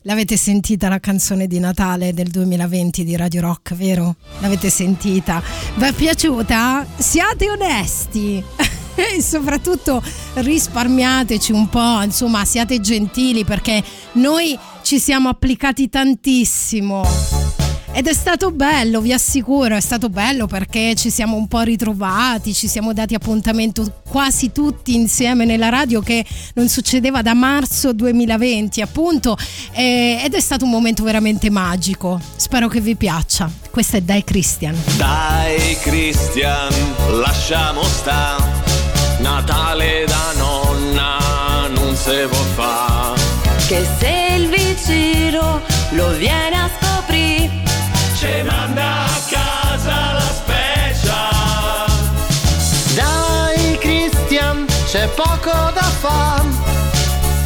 L'avete 0.05 0.39
sentita 0.39 0.89
la 0.89 0.99
canzone 0.99 1.47
di 1.47 1.59
Natale 1.59 2.15
del 2.15 2.29
2020 2.29 3.05
di 3.05 3.17
Radio 3.17 3.43
Rock, 3.43 3.75
vero? 3.75 4.17
L'avete 4.39 4.71
sentita? 4.71 5.43
Vi 5.75 5.85
è 5.85 5.93
piaciuta? 5.93 6.87
Siate 6.97 7.51
onesti! 7.51 8.43
E 8.97 9.23
soprattutto 9.23 10.03
risparmiateci 10.35 11.53
un 11.53 11.71
po', 11.71 12.03
insomma, 12.03 12.45
siate 12.45 12.81
gentili 12.81 13.45
perché 13.45 13.83
noi 14.15 14.59
ci 14.83 14.99
siamo 14.99 15.31
applicati 15.31 15.89
tantissimo. 15.89 17.40
Ed 17.93 18.07
è 18.07 18.15
stato 18.15 18.53
bello, 18.53 19.01
vi 19.01 19.13
assicuro, 19.13 19.75
è 19.75 19.81
stato 19.81 20.09
bello 20.09 20.47
perché 20.47 20.95
ci 20.95 21.11
siamo 21.11 21.37
un 21.37 21.49
po' 21.49 21.63
ritrovati, 21.63 22.55
ci 22.55 22.69
siamo 22.69 22.93
dati 22.93 23.15
appuntamento 23.15 24.03
quasi 24.09 24.53
tutti 24.53 24.95
insieme 24.95 25.45
nella 25.45 25.69
radio 25.71 26.01
che 26.01 26.25
non 26.55 26.69
succedeva 26.69 27.21
da 27.21 27.35
marzo 27.35 27.93
2020 27.93 28.81
appunto 28.81 29.37
eh, 29.73 30.21
ed 30.23 30.35
è 30.35 30.41
stato 30.41 30.65
un 30.65 30.71
momento 30.71 31.03
veramente 31.03 31.51
magico. 31.51 32.21
Spero 32.37 32.69
che 32.69 32.81
vi 32.81 32.95
piaccia. 32.95 33.51
Questa 33.71 33.97
è 33.97 34.01
Dai 34.01 34.23
Christian. 34.23 34.77
Dai 34.97 35.77
Christian, 35.81 36.73
lasciamo 37.19 37.83
sta. 37.83 38.37
Natale 39.19 40.05
da 40.07 40.33
nonna 40.39 41.69
non 41.75 41.95
se 41.97 42.27
può 42.29 42.43
fa. 42.55 43.15
Che 43.67 43.87
se 43.99 44.35
il 44.37 44.49
vicino 44.49 45.61
lo 45.91 46.11
viene 46.17 46.57
a 46.57 46.69
scoprire, 46.69 46.90
Ce 48.21 48.43
manda 48.43 49.05
a 49.05 49.21
casa 49.31 50.13
la 50.13 50.21
specia. 50.21 51.31
Dai 52.95 53.79
Christian, 53.79 54.67
c'è 54.85 55.09
poco 55.15 55.51
da 55.73 55.91
far. 56.01 56.45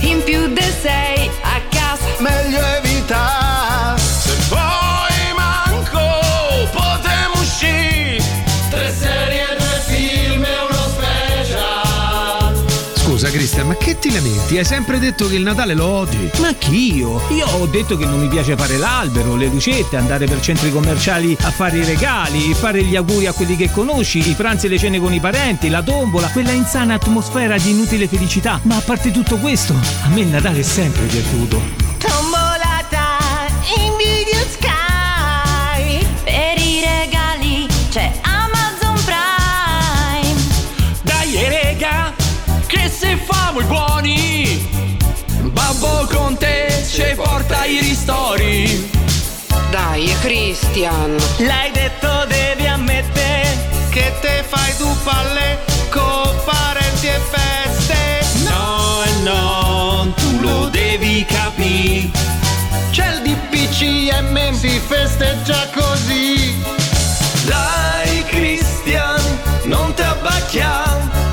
in 0.01 0.21
più 0.25 0.53
di 0.53 0.73
sei 0.83 1.31
a 1.43 1.61
casa. 1.71 2.05
Meglio 2.19 2.59
evitare. 2.59 3.44
Cristian, 13.35 13.67
ma 13.67 13.75
che 13.75 13.99
ti 13.99 14.13
lamenti? 14.13 14.59
Hai 14.59 14.65
sempre 14.65 15.01
detto 15.01 15.27
che 15.27 15.35
il 15.35 15.43
Natale 15.43 15.75
lo 15.75 15.87
odi. 15.87 16.31
Ma 16.39 16.55
chi 16.55 16.95
io? 16.95 17.21
Io 17.31 17.45
ho 17.49 17.67
detto 17.67 17.97
che 17.97 18.05
non 18.05 18.21
mi 18.21 18.29
piace 18.29 18.55
fare 18.55 18.77
l'albero, 18.77 19.35
le 19.35 19.47
lucette, 19.47 19.97
andare 19.97 20.27
per 20.27 20.39
centri 20.39 20.71
commerciali 20.71 21.37
a 21.41 21.51
fare 21.51 21.79
i 21.79 21.85
regali, 21.85 22.55
fare 22.55 22.85
gli 22.85 22.95
auguri 22.95 23.27
a 23.27 23.33
quelli 23.33 23.57
che 23.57 23.73
conosci, 23.73 24.31
i 24.31 24.35
pranzi 24.35 24.67
e 24.67 24.69
le 24.69 24.79
cene 24.79 25.01
con 25.01 25.13
i 25.13 25.19
parenti, 25.19 25.69
la 25.69 25.83
tombola, 25.83 26.29
quella 26.29 26.53
insana 26.53 26.95
atmosfera 26.95 27.59
di 27.59 27.71
inutile 27.71 28.07
felicità. 28.07 28.61
Ma 28.63 28.77
a 28.77 28.81
parte 28.81 29.11
tutto 29.11 29.37
questo, 29.39 29.75
a 30.05 30.09
me 30.11 30.21
il 30.21 30.29
Natale 30.29 30.61
è 30.61 30.63
sempre 30.63 31.05
piaciuto. 31.07 31.61
Tombolata 31.99 33.19
in 33.85 33.95
se 43.55 43.61
famo 43.61 43.61
i 43.61 43.65
buoni. 43.65 44.69
Babbo 45.53 46.07
con 46.11 46.37
te 46.37 46.85
ci 46.91 47.15
porta 47.15 47.65
i 47.65 47.79
ristori. 47.81 48.91
Dai, 49.71 50.15
Christian. 50.21 51.17
L'hai 51.39 51.71
detto 51.73 52.25
devi 52.27 52.67
ammettere 52.67 53.57
che 53.91 54.13
te 54.21 54.45
fai 54.47 54.77
tu 54.77 54.89
palle 55.05 55.59
con 55.91 56.35
parenti 56.45 57.07
e 57.07 57.21
feste. 57.31 58.49
No 58.49 59.03
e 59.05 59.23
no, 59.23 60.13
tu 60.17 60.41
lo 60.41 60.69
devi 60.69 61.25
capire. 61.25 62.11
C'è 62.91 63.15
il 63.15 63.23
DPCM, 63.23 64.53
si 64.53 64.81
festeggia 64.87 65.69
così. 65.75 66.55
Dai 67.45 68.25
Christian, 68.27 69.21
non 69.65 69.93
ti 69.95 70.03
abbacchiamo. 70.03 71.24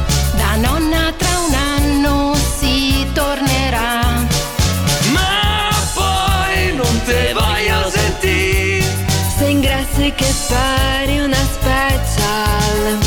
Fare 10.52 11.22
una 11.22 11.44
special. 11.56 12.98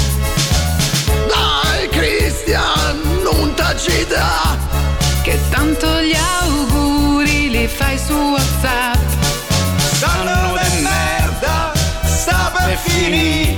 Dai 1.29 1.89
Christian, 1.91 3.01
non 3.23 3.55
t'agita. 3.55 4.57
Che 5.23 5.39
tanto 5.51 5.87
gli 6.01 6.17
auguri 6.41 7.51
li 7.51 7.67
fai 7.67 7.99
su 7.99 8.15
WhatsApp. 8.15 9.03
Sanno 10.01 10.55
de 10.55 10.81
merda, 10.81 11.73
sta 12.05 12.51
per 12.55 12.77
finire. 12.77 13.57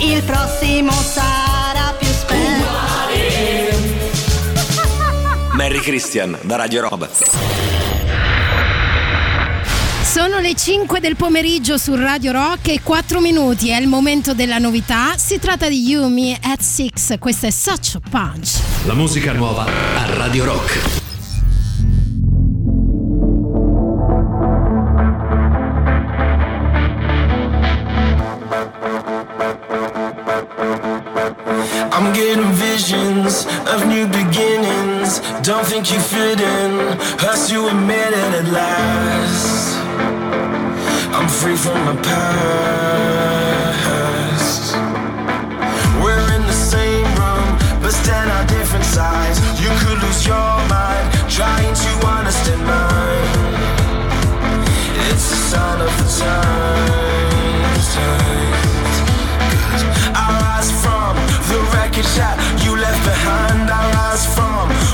Il 0.00 0.22
prossimo 0.24 0.92
sarà 0.92 1.94
più 1.98 2.08
spero. 2.08 2.70
Merry 5.52 5.80
Christian 5.80 6.36
da 6.42 6.56
Radio 6.56 6.88
Rob. 6.88 7.08
Sono 10.24 10.38
le 10.38 10.54
5 10.54 11.00
del 11.00 11.16
pomeriggio 11.16 11.76
su 11.76 11.96
Radio 11.96 12.30
Rock 12.30 12.68
e 12.68 12.80
4 12.80 13.18
minuti, 13.18 13.70
è 13.70 13.80
il 13.80 13.88
momento 13.88 14.34
della 14.34 14.58
novità. 14.58 15.16
Si 15.16 15.40
tratta 15.40 15.68
di 15.68 15.84
Yumi 15.84 16.38
at 16.40 16.60
6, 16.60 17.18
questo 17.18 17.46
è 17.46 17.50
Such 17.50 17.96
a 17.96 18.00
Punch. 18.08 18.60
La 18.84 18.94
musica 18.94 19.32
nuova 19.32 19.64
a 19.64 20.14
Radio 20.14 20.44
Rock. 20.44 20.78
I'm 31.90 32.12
getting 32.12 32.48
visions 32.52 33.44
of 33.66 33.86
new 33.86 34.06
beginnings. 34.06 35.20
Don't 35.42 35.66
think 35.66 35.90
you 35.90 35.98
fit 35.98 36.38
in, 36.40 36.96
hurts 37.18 37.50
you 37.50 37.66
admit 37.66 38.12
it 38.12 38.34
at 38.34 38.52
last. 38.52 39.71
I'm 41.14 41.28
free 41.28 41.56
from 41.56 41.74
my 41.84 41.94
past. 42.02 43.12
We're 46.02 46.32
in 46.36 46.42
the 46.46 46.52
same 46.52 47.04
room, 47.20 47.58
but 47.82 47.92
stand 47.92 48.30
on 48.30 48.46
different 48.46 48.84
sides. 48.84 49.38
You 49.60 49.68
could 49.80 50.02
lose 50.02 50.26
your 50.26 50.56
mind 50.72 51.12
trying 51.28 51.74
to 51.74 52.06
understand 52.06 52.64
mine. 52.64 53.28
It's 55.10 55.30
a 55.30 55.36
sign 55.52 55.80
of 55.82 55.92
the 56.00 56.08
times. 56.24 57.86
times. 57.94 59.02
I 60.16 60.26
rise 60.40 60.72
from 60.82 61.12
the 61.50 61.58
wreckage 61.72 62.12
that 62.16 62.36
you 62.64 62.72
left 62.76 63.04
behind. 63.04 63.70
I 63.70 63.72
rise 63.92 64.24
from 64.34 64.91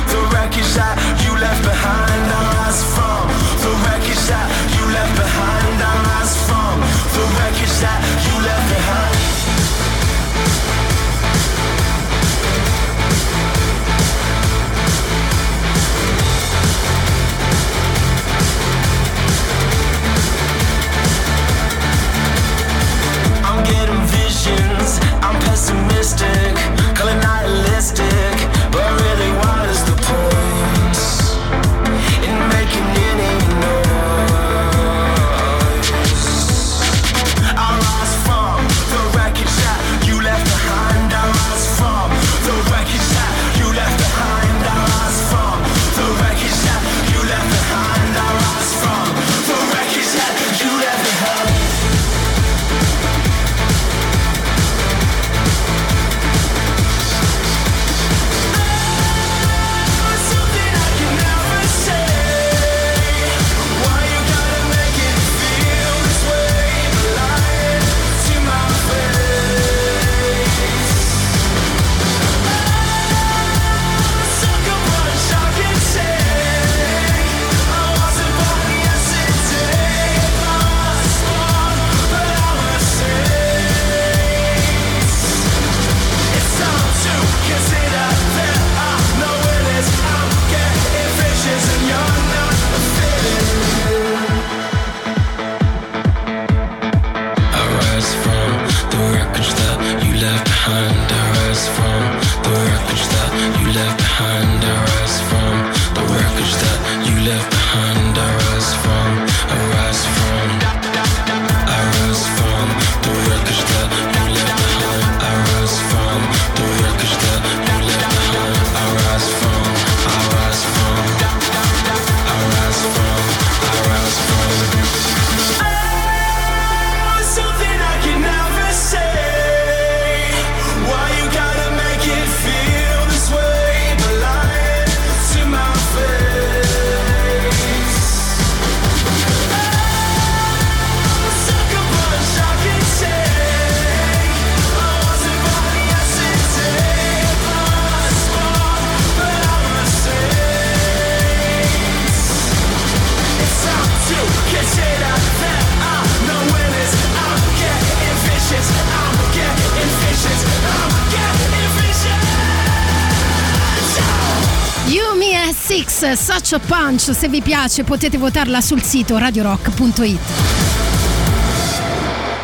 Six, 166.09 166.15
Such 166.15 166.53
a 166.55 166.59
Punch, 166.59 167.13
se 167.13 167.29
vi 167.29 167.43
piace 167.43 167.85
potete 167.85 168.17
votarla 168.17 168.61
sul 168.61 168.83
sito 168.83 169.19
radiorock.it. 169.19 170.19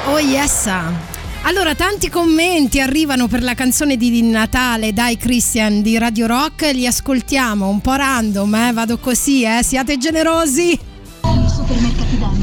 Oh 0.06 0.18
yes! 0.18 0.68
Allora, 1.42 1.74
tanti 1.74 2.10
commenti 2.10 2.80
arrivano 2.80 3.26
per 3.26 3.42
la 3.42 3.54
canzone 3.54 3.96
di 3.96 4.22
Natale 4.22 4.92
Dai 4.92 5.16
Christian 5.16 5.82
di 5.82 5.96
Radio 5.98 6.26
Rock, 6.26 6.70
li 6.72 6.86
ascoltiamo 6.86 7.68
un 7.68 7.80
po' 7.80 7.94
random, 7.94 8.54
eh? 8.54 8.72
vado 8.72 8.98
così, 8.98 9.44
eh? 9.44 9.62
siate 9.62 9.96
generosi. 9.98 10.78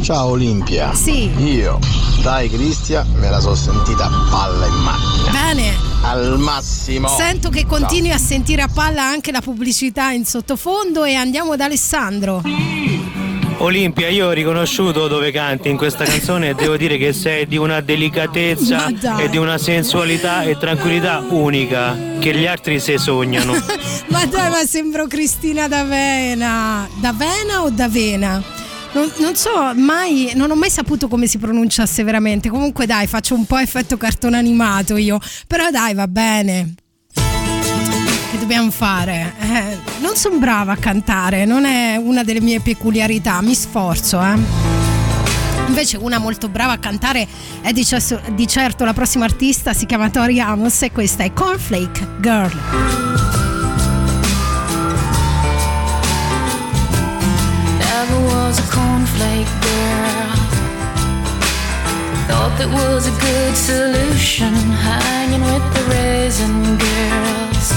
Ciao 0.01 0.29
Olimpia. 0.29 0.93
Sì. 0.93 1.29
Io, 1.37 1.79
dai 2.23 2.49
Cristian, 2.49 3.07
me 3.19 3.29
la 3.29 3.39
sono 3.39 3.55
sentita 3.55 4.09
palla 4.29 4.65
in 4.65 4.73
macchina. 4.73 5.31
Bene. 5.31 5.90
Al 6.03 6.39
massimo. 6.39 7.07
Sento 7.07 7.49
che 7.49 7.65
continui 7.65 8.11
a 8.11 8.17
sentire 8.17 8.63
a 8.63 8.69
palla 8.73 9.03
anche 9.03 9.31
la 9.31 9.41
pubblicità 9.41 10.11
in 10.11 10.25
sottofondo 10.25 11.03
e 11.03 11.13
andiamo 11.13 11.55
da 11.55 11.65
Alessandro. 11.65 12.41
Olimpia, 13.57 14.09
io 14.09 14.27
ho 14.27 14.31
riconosciuto 14.31 15.07
dove 15.07 15.31
canti 15.31 15.69
in 15.69 15.77
questa 15.77 16.03
canzone 16.03 16.49
e 16.49 16.53
devo 16.55 16.77
dire 16.77 16.97
che 16.97 17.13
sei 17.13 17.45
di 17.45 17.57
una 17.57 17.79
delicatezza 17.79 18.87
e 19.19 19.29
di 19.29 19.37
una 19.37 19.59
sensualità 19.59 20.41
e 20.41 20.57
tranquillità 20.57 21.23
unica 21.29 21.95
che 22.17 22.33
gli 22.35 22.47
altri 22.47 22.79
se 22.79 22.97
sognano. 22.97 23.53
Ma 24.09 24.25
dai, 24.25 24.49
ma 24.49 24.65
sembro 24.65 25.05
Cristina 25.05 25.67
D'Avena. 25.67 26.89
D'Avena 26.99 27.61
o 27.61 27.69
D'Avena? 27.69 28.60
Non, 28.93 29.09
non 29.19 29.35
so 29.35 29.71
mai, 29.75 30.33
non 30.35 30.51
ho 30.51 30.55
mai 30.55 30.69
saputo 30.69 31.07
come 31.07 31.25
si 31.27 31.37
pronunciasse 31.37 32.03
veramente. 32.03 32.49
Comunque, 32.49 32.85
dai, 32.85 33.07
faccio 33.07 33.35
un 33.35 33.45
po' 33.45 33.57
effetto 33.57 33.95
cartone 33.97 34.37
animato 34.37 34.97
io. 34.97 35.19
Però 35.47 35.69
dai, 35.69 35.93
va 35.93 36.07
bene. 36.07 36.73
Che 37.13 38.37
dobbiamo 38.37 38.69
fare? 38.71 39.33
Eh, 39.39 39.77
non 40.01 40.15
sono 40.15 40.37
brava 40.37 40.73
a 40.73 40.77
cantare, 40.77 41.45
non 41.45 41.65
è 41.65 41.95
una 41.95 42.23
delle 42.23 42.41
mie 42.41 42.59
peculiarità, 42.59 43.41
mi 43.41 43.55
sforzo, 43.55 44.21
eh. 44.21 44.35
Invece 45.67 45.97
una 45.97 46.17
molto 46.17 46.49
brava 46.49 46.73
a 46.73 46.77
cantare 46.77 47.25
è 47.61 47.71
di, 47.71 47.85
di 48.33 48.47
certo 48.47 48.83
la 48.83 48.93
prossima 48.93 49.23
artista, 49.23 49.73
si 49.73 49.85
chiama 49.85 50.09
Tori 50.09 50.39
Amos 50.39 50.81
e 50.81 50.91
questa 50.91 51.23
è 51.23 51.31
Cornflake 51.31 52.07
Girl. 52.19 52.51
Never 57.77 58.40
a 58.59 58.67
cornflake 58.73 59.53
girl. 59.61 60.35
Thought 62.27 62.53
that 62.59 62.69
was 62.71 63.07
a 63.07 63.15
good 63.21 63.55
solution, 63.55 64.53
hanging 64.87 65.41
with 65.41 65.65
the 65.75 65.83
raisin 65.93 66.75
girls. 66.75 67.67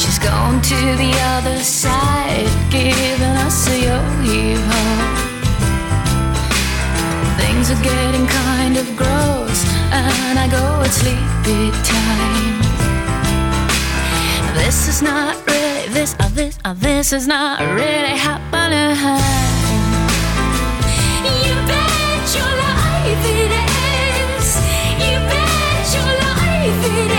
She's 0.00 0.18
gone 0.18 0.60
to 0.60 0.80
the 1.02 1.12
other 1.36 1.58
side, 1.62 2.50
giving 2.70 3.36
us 3.46 3.68
a 3.68 3.76
yo-yo. 3.86 4.60
Things 7.40 7.70
are 7.70 7.82
getting 7.82 8.26
kind 8.26 8.76
of 8.76 8.86
gross, 8.96 9.60
and 9.90 10.38
I 10.38 10.46
go 10.50 10.64
at 10.84 10.92
sleepy 10.92 11.70
time. 11.86 12.56
This 14.54 14.88
is 14.88 15.00
not 15.02 15.36
really 15.46 15.63
this 15.94 16.16
uh, 16.18 16.28
this 16.30 16.58
uh, 16.64 16.74
this 16.74 17.12
is 17.12 17.26
not 17.28 17.60
really 17.60 18.16
happening. 18.18 18.96
You 21.22 21.54
bet 21.70 22.34
your 22.34 22.52
life 22.62 23.24
it 23.30 23.52
is. 23.54 24.48
You 25.06 25.16
bet 25.30 25.86
your 25.94 26.12
life 26.24 26.82
it 26.98 27.12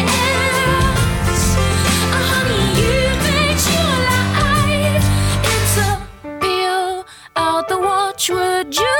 is. 1.31 1.43
Uh, 1.55 2.19
honey, 2.29 2.63
you 2.81 2.99
bet 3.23 3.61
your 3.75 3.95
life 4.11 5.07
it's 5.55 5.75
a 5.77 5.89
peel 6.41 7.05
out 7.37 7.65
the 7.69 7.77
watchword. 7.79 8.71
Just 8.71 8.94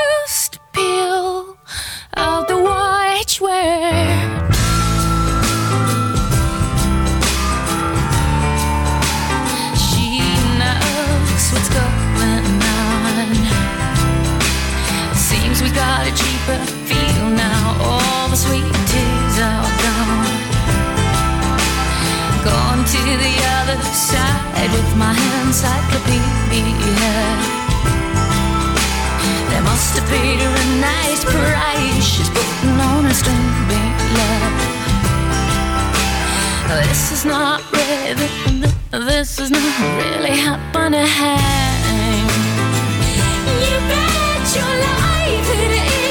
You 43.66 43.78
bet 43.90 44.56
your 44.56 44.74
life 44.86 45.50
it 45.60 45.72
is. 45.88 46.05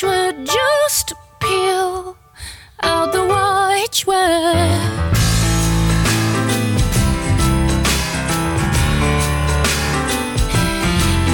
The 0.00 0.06
watchword. 0.06 0.46
Just 0.46 1.12
peel 1.40 2.16
out 2.82 3.12
the 3.12 3.24
watchword. 3.24 4.14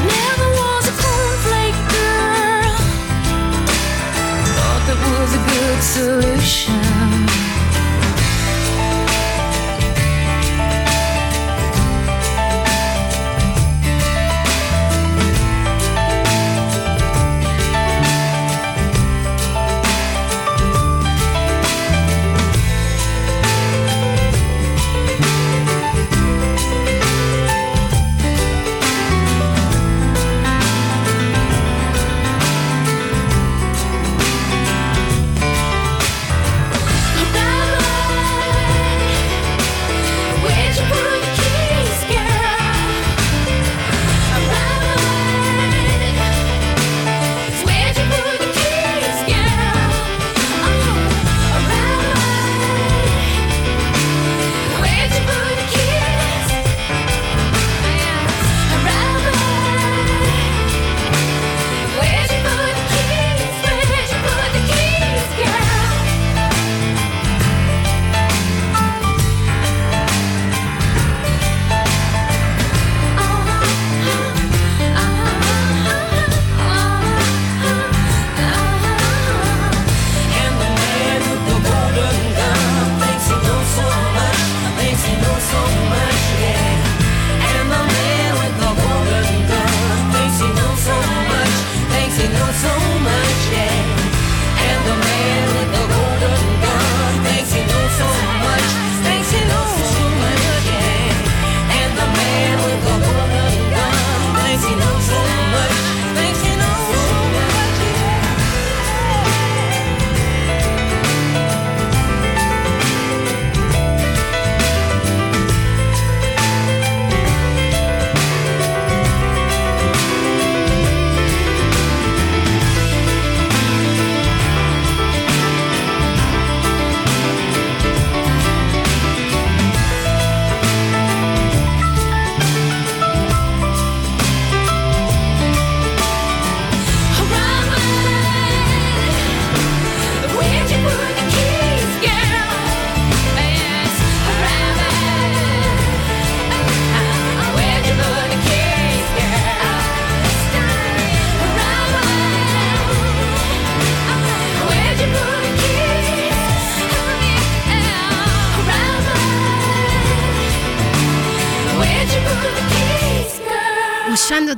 Never 0.07 0.49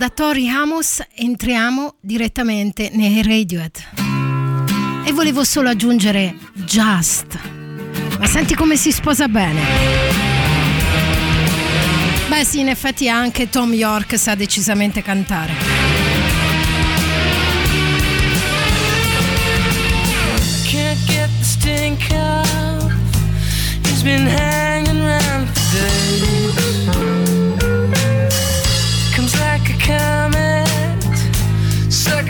da 0.06 0.10
Tori 0.10 0.48
Amos 0.48 1.02
entriamo 1.14 1.96
direttamente 2.00 2.90
nei 2.92 3.22
Radiohead. 3.22 3.76
E 5.04 5.12
volevo 5.12 5.42
solo 5.42 5.68
aggiungere 5.68 6.36
Just. 6.52 7.36
Ma 8.18 8.26
senti 8.26 8.54
come 8.54 8.76
si 8.76 8.92
sposa 8.92 9.26
bene. 9.26 9.60
Beh 12.28 12.44
sì, 12.44 12.60
in 12.60 12.68
effetti 12.68 13.08
anche 13.08 13.48
Tom 13.48 13.72
York 13.72 14.16
sa 14.16 14.36
decisamente 14.36 15.02
cantare. 15.02 15.54
Can't 20.70 21.06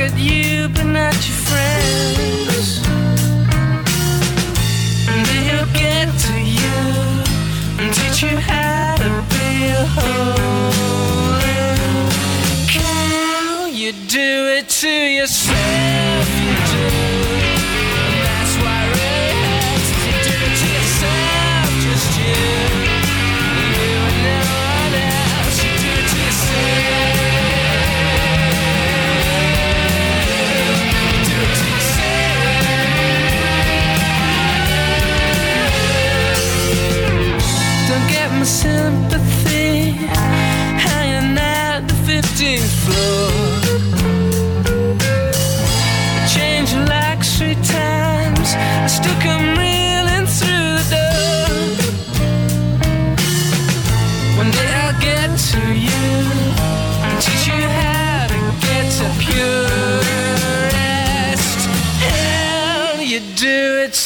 at 0.06 0.18
you 0.18 0.68
but 0.68 0.84
not 0.84 1.14
your 1.26 1.38
friends. 1.48 2.80
And 5.08 5.26
he'll 5.26 5.70
get 5.72 6.06
to 6.26 6.34
you 6.58 6.78
and 7.80 7.88
teach 7.94 8.22
you 8.22 8.36
how 8.36 8.96
to 8.96 9.10
be 9.34 9.48
a 9.68 9.84
holy 9.96 10.60
cow. 12.74 13.66
You 13.66 13.92
do 14.08 14.30
it 14.56 14.68
to 14.80 14.88
yourself, 15.18 16.28
you 16.44 16.54
do. 16.72 17.45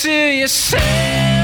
To 0.02 0.10
yourself, 0.10 1.39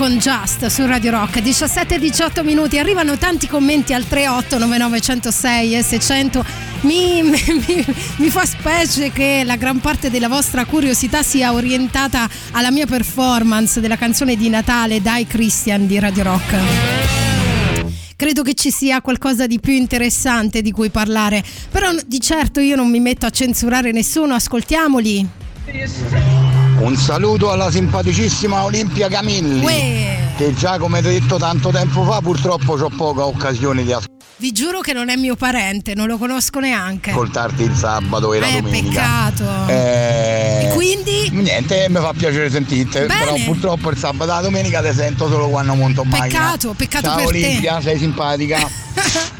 con 0.00 0.16
Just 0.16 0.64
su 0.68 0.86
Radio 0.86 1.10
Rock? 1.10 1.42
17-18 1.42 2.42
minuti, 2.42 2.78
arrivano 2.78 3.18
tanti 3.18 3.46
commenti 3.46 3.92
al 3.92 4.08
38 4.08 4.56
9906 4.56 5.74
e 5.74 5.82
600. 5.82 6.44
Mi, 6.80 7.20
mi- 7.22 7.84
mi 8.16 8.30
fa 8.30 8.46
specie 8.46 9.12
che 9.12 9.42
la 9.44 9.56
gran 9.56 9.78
parte 9.78 10.08
della 10.08 10.28
vostra 10.28 10.64
curiosità 10.64 11.22
sia 11.22 11.52
orientata 11.52 12.26
alla 12.52 12.70
mia 12.70 12.86
performance 12.86 13.78
della 13.78 13.98
canzone 13.98 14.36
di 14.36 14.48
Natale 14.48 15.02
Dai 15.02 15.26
Christian 15.26 15.86
di 15.86 15.98
Radio 15.98 16.22
Rock. 16.22 16.56
Credo 18.16 18.42
che 18.42 18.54
ci 18.54 18.70
sia 18.70 19.02
qualcosa 19.02 19.46
di 19.46 19.60
più 19.60 19.74
interessante 19.74 20.62
di 20.62 20.72
cui 20.72 20.88
parlare, 20.88 21.44
però 21.70 21.90
di 22.06 22.20
certo 22.20 22.60
io 22.60 22.74
non 22.74 22.88
mi 22.88 23.00
metto 23.00 23.26
a 23.26 23.30
censurare 23.30 23.92
nessuno, 23.92 24.32
ascoltiamoli. 24.32 25.28
Un 26.80 26.96
saluto 26.96 27.50
alla 27.50 27.70
simpaticissima 27.70 28.64
Olimpia 28.64 29.08
Camilli. 29.08 29.62
Uè. 29.62 30.18
Che 30.36 30.54
già 30.54 30.78
come 30.78 31.02
detto 31.02 31.36
tanto 31.36 31.68
tempo 31.70 32.02
fa 32.04 32.20
purtroppo 32.20 32.72
ho 32.72 32.88
poca 32.88 33.26
occasione 33.26 33.84
di 33.84 33.94
Vi 34.38 34.52
giuro 34.52 34.80
che 34.80 34.94
non 34.94 35.10
è 35.10 35.16
mio 35.16 35.36
parente, 35.36 35.94
non 35.94 36.06
lo 36.06 36.16
conosco 36.16 36.58
neanche. 36.60 37.10
ascoltarti 37.10 37.62
il 37.64 37.74
sabato 37.74 38.32
e 38.32 38.40
la 38.40 38.48
Eh, 38.48 38.62
domenica. 38.62 39.30
peccato. 39.34 39.70
Eh, 39.70 40.68
E 40.70 40.72
quindi? 40.74 41.28
Niente, 41.32 41.86
mi 41.90 41.96
fa 41.96 42.14
piacere 42.16 42.48
sentirti, 42.50 43.00
però 43.00 43.34
purtroppo 43.44 43.90
il 43.90 43.98
sabato 43.98 44.30
e 44.30 44.34
la 44.34 44.40
domenica 44.40 44.80
ti 44.80 44.94
sento 44.94 45.28
solo 45.28 45.48
quando 45.50 45.74
monto 45.74 46.02
in 46.02 46.08
macchina. 46.08 46.26
Peccato, 46.28 46.72
peccato 46.74 47.04
Ciao 47.08 47.16
per 47.16 47.26
te. 47.26 47.36
Olimpia, 47.46 47.80
sei 47.82 47.98
simpatica. 47.98 48.58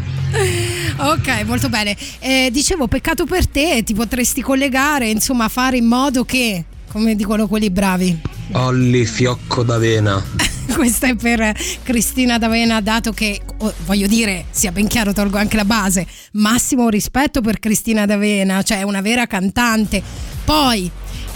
Ok, 1.03 1.45
molto 1.47 1.69
bene. 1.71 1.97
Eh, 2.19 2.51
dicevo, 2.53 2.87
peccato 2.87 3.25
per 3.25 3.47
te, 3.49 3.83
ti 3.83 3.95
potresti 3.95 4.43
collegare, 4.43 5.09
insomma, 5.09 5.49
fare 5.49 5.79
in 5.79 5.87
modo 5.87 6.25
che, 6.25 6.65
come 6.91 7.15
dicono 7.15 7.47
quelli 7.47 7.71
bravi. 7.71 8.21
Olli 8.53 9.07
fiocco 9.07 9.63
d'avena. 9.63 10.23
Questa 10.75 11.09
è 11.09 11.15
per 11.17 11.55
Cristina 11.83 12.39
D'Avena, 12.39 12.81
dato 12.81 13.13
che, 13.13 13.41
oh, 13.59 13.73
voglio 13.85 14.07
dire, 14.07 14.47
sia 14.51 14.73
ben 14.73 14.87
chiaro, 14.87 15.13
tolgo 15.13 15.37
anche 15.37 15.57
la 15.57 15.65
base, 15.65 16.07
massimo 16.33 16.89
rispetto 16.89 17.41
per 17.41 17.59
Cristina 17.59 18.07
D'Avena, 18.07 18.63
cioè 18.63 18.83
una 18.83 19.01
vera 19.01 19.27
cantante. 19.27 20.03
Poi, 20.45 20.91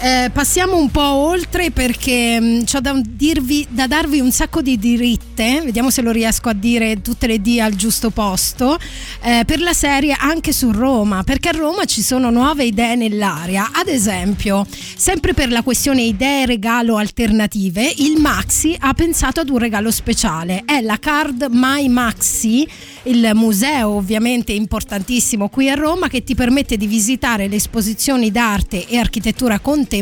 eh, 0.05 0.29
passiamo 0.31 0.77
un 0.77 0.91
po' 0.91 1.01
oltre 1.01 1.71
perché 1.71 2.39
mh, 2.39 2.65
c'ho 2.65 2.81
da, 2.81 3.01
dirvi, 3.03 3.67
da 3.71 3.87
darvi 3.87 4.21
un 4.21 4.31
sacco 4.33 4.61
di 4.61 4.79
diritte, 4.79 5.63
vediamo 5.65 5.89
se 5.89 6.03
lo 6.03 6.11
riesco 6.11 6.51
a 6.51 6.53
dire 6.53 7.01
tutte 7.01 7.27
le 7.27 7.41
D 7.41 7.57
al 7.59 7.75
giusto 7.75 8.11
posto, 8.11 8.77
eh, 9.23 9.45
per 9.47 9.63
la 9.63 9.73
serie 9.73 10.15
anche 10.19 10.53
su 10.53 10.73
Roma, 10.73 11.23
perché 11.23 11.49
a 11.49 11.53
Roma 11.53 11.87
ci 11.87 12.03
sono 12.03 12.29
nuove 12.29 12.65
idee 12.65 12.97
nell'aria. 12.97 13.71
Ad 13.73 13.89
esempio, 13.89 14.67
sempre 14.69 15.33
per 15.33 15.51
la 15.51 15.63
questione 15.63 16.03
idee 16.03 16.45
regalo 16.45 16.97
alternative, 16.97 17.91
il 17.97 18.21
Maxi 18.21 18.77
ha 18.79 18.93
pensato 18.93 19.41
ad 19.41 19.49
un 19.49 19.57
regalo 19.57 19.91
speciale, 19.91 20.65
è 20.67 20.83
la 20.83 20.99
card 20.99 21.47
My 21.51 21.89
Maxi, 21.89 22.69
il 23.05 23.31
museo 23.33 23.89
ovviamente 23.89 24.53
importantissimo 24.53 25.49
qui 25.49 25.71
a 25.71 25.75
Roma 25.75 26.09
che 26.09 26.23
ti 26.23 26.35
permette 26.35 26.77
di 26.77 26.87
visitare 26.87 27.49
le 27.49 27.57
esposizioni 27.57 28.31
d'arte 28.31 28.87
e 28.87 28.99
architettura 28.99 29.61
contemporanea 29.61 29.93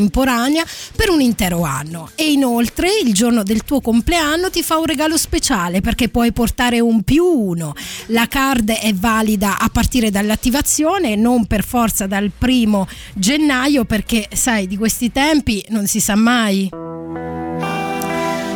per 0.97 1.11
un 1.11 1.21
intero 1.21 1.63
anno 1.63 2.11
e 2.15 2.31
inoltre 2.33 2.89
il 3.05 3.13
giorno 3.13 3.43
del 3.43 3.65
tuo 3.65 3.81
compleanno 3.81 4.51
ti 4.51 4.63
fa 4.63 4.79
un 4.79 4.87
regalo 4.87 5.17
speciale 5.17 5.81
perché 5.81 6.09
puoi 6.09 6.33
portare 6.33 6.81
un 6.81 7.03
più 7.03 7.25
uno. 7.25 7.75
La 8.07 8.27
card 8.27 8.71
è 8.71 8.93
valida 8.95 9.59
a 9.59 9.69
partire 9.69 10.11
dall'attivazione, 10.11 11.17
non 11.17 11.47
per 11.47 11.65
forza 11.65 12.07
dal 12.07 12.31
primo 12.37 12.87
gennaio 13.15 13.85
perché 13.85 14.29
sai 14.33 14.67
di 14.67 14.77
questi 14.77 15.13
tempi 15.13 15.65
non 15.69 15.87
si 15.87 16.01
sa 16.01 16.15
mai. 16.15 16.71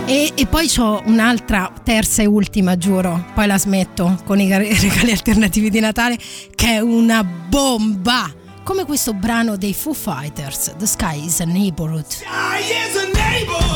E, 0.09 0.31
e 0.35 0.47
poi 0.47 0.71
ho 0.79 1.03
un'altra 1.07 1.73
terza 1.83 2.23
e 2.23 2.27
ultima, 2.27 2.79
giuro, 2.79 3.27
poi 3.35 3.49
la 3.49 3.59
smetto 3.59 4.23
con 4.25 4.39
i 4.39 4.49
regali 4.57 5.11
alternativi 5.11 5.69
di 5.69 5.81
Natale, 5.81 6.17
che 6.55 6.75
è 6.75 6.79
una 6.79 7.25
bomba! 7.25 8.46
Come 8.67 8.85
questo 8.85 9.15
brano 9.15 9.57
dei 9.57 9.73
Foo 9.73 9.93
Fighters, 9.93 10.75
The 10.77 10.87
Sky 10.87 11.25
is 11.25 11.39
a 11.39 11.45
Neighborhood. 11.45 12.05
is 12.05 12.97
a 12.97 13.07
neighborhood. 13.15 13.76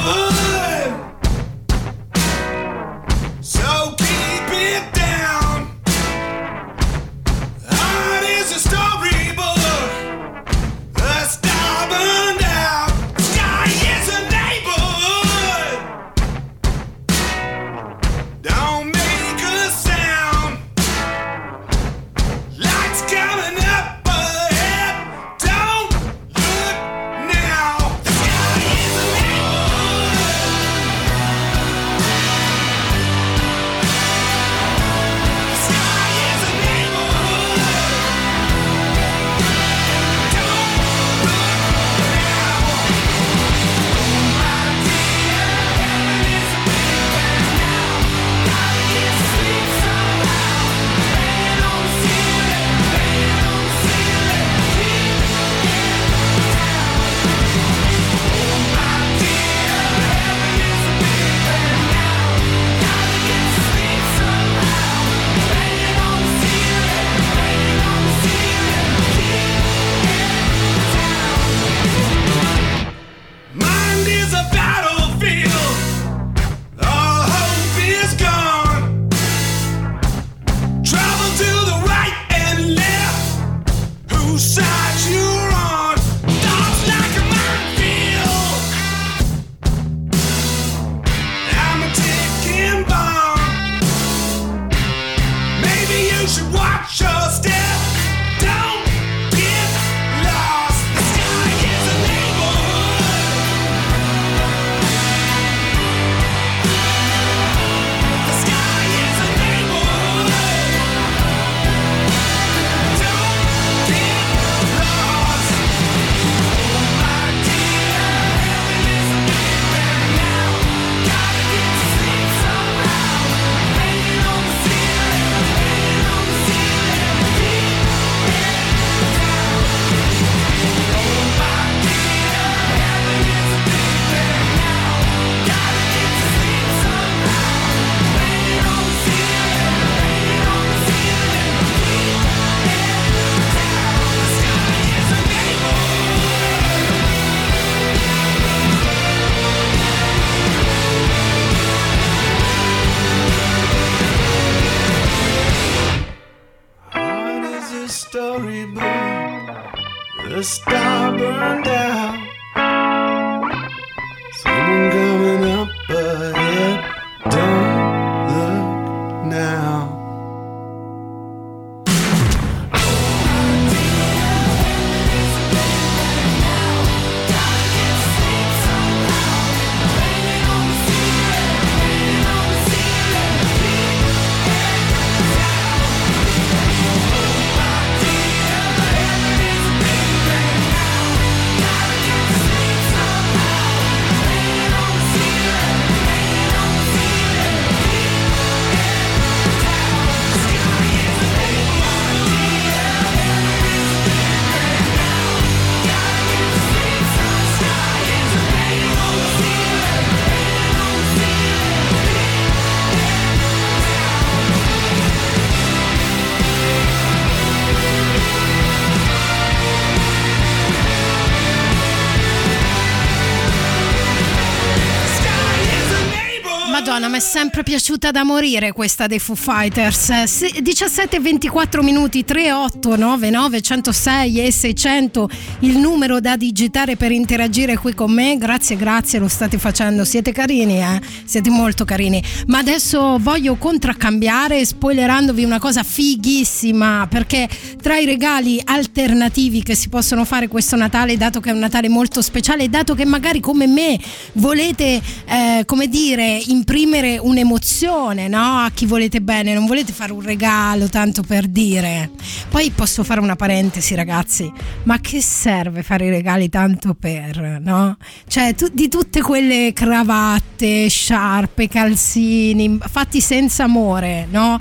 È 227.20 227.22
sempre 227.22 227.62
piaciuta 227.62 228.10
da 228.10 228.24
morire 228.24 228.72
questa 228.72 229.06
dei 229.06 229.18
Foo 229.18 229.34
Fighters. 229.34 230.22
Se- 230.22 230.62
17 230.62 231.16
e 231.16 231.20
24 231.20 231.82
minuti 231.82 232.24
3899 232.24 233.60
106 233.60 234.46
e 234.46 234.50
600 234.50 235.28
il 235.60 235.76
numero 235.76 236.18
da 236.18 236.38
digitare 236.38 236.96
per 236.96 237.12
interagire 237.12 237.76
qui 237.76 237.92
con 237.92 238.10
me. 238.10 238.38
Grazie, 238.38 238.76
grazie, 238.76 239.18
lo 239.18 239.28
state 239.28 239.58
facendo. 239.58 240.06
Siete 240.06 240.32
carini, 240.32 240.80
eh? 240.80 240.98
Siete 241.26 241.50
molto 241.50 241.84
carini. 241.84 242.22
Ma 242.46 242.56
adesso 242.56 243.18
voglio 243.20 243.56
contraccambiare 243.56 244.64
spoilerandovi 244.64 245.44
una 245.44 245.58
cosa 245.58 245.82
fighissima 245.82 247.06
perché 247.06 247.46
tra 247.82 247.98
i 247.98 248.06
regali 248.06 248.62
alternativi 248.64 249.62
che 249.62 249.74
si 249.74 249.90
possono 249.90 250.24
fare 250.24 250.48
questo 250.48 250.74
Natale, 250.74 251.18
dato 251.18 251.40
che 251.40 251.50
è 251.50 251.52
un 251.52 251.58
Natale 251.58 251.90
molto 251.90 252.22
speciale, 252.22 252.70
dato 252.70 252.94
che 252.94 253.04
magari 253.04 253.40
come 253.40 253.66
me 253.66 254.00
volete, 254.32 255.02
eh, 255.26 255.64
come 255.66 255.86
dire, 255.86 256.40
imprimere 256.46 257.09
un'emozione 257.18 258.28
no? 258.28 258.58
a 258.58 258.70
chi 258.72 258.86
volete 258.86 259.20
bene, 259.20 259.54
non 259.54 259.66
volete 259.66 259.92
fare 259.92 260.12
un 260.12 260.22
regalo 260.22 260.88
tanto 260.88 261.22
per 261.22 261.46
dire. 261.46 262.10
Poi 262.48 262.70
posso 262.70 263.04
fare 263.04 263.20
una 263.20 263.36
parentesi, 263.36 263.94
ragazzi, 263.94 264.50
ma 264.84 264.98
che 265.00 265.20
serve 265.20 265.82
fare 265.82 266.06
i 266.06 266.10
regali 266.10 266.48
tanto 266.48 266.94
per, 266.94 267.60
no? 267.60 267.96
Cioè, 268.26 268.54
tu- 268.54 268.70
di 268.72 268.88
tutte 268.88 269.22
quelle 269.22 269.72
cravatte, 269.72 270.88
sciarpe, 270.88 271.68
calzini, 271.68 272.78
fatti 272.80 273.20
senza 273.20 273.64
amore, 273.64 274.26
no? 274.30 274.58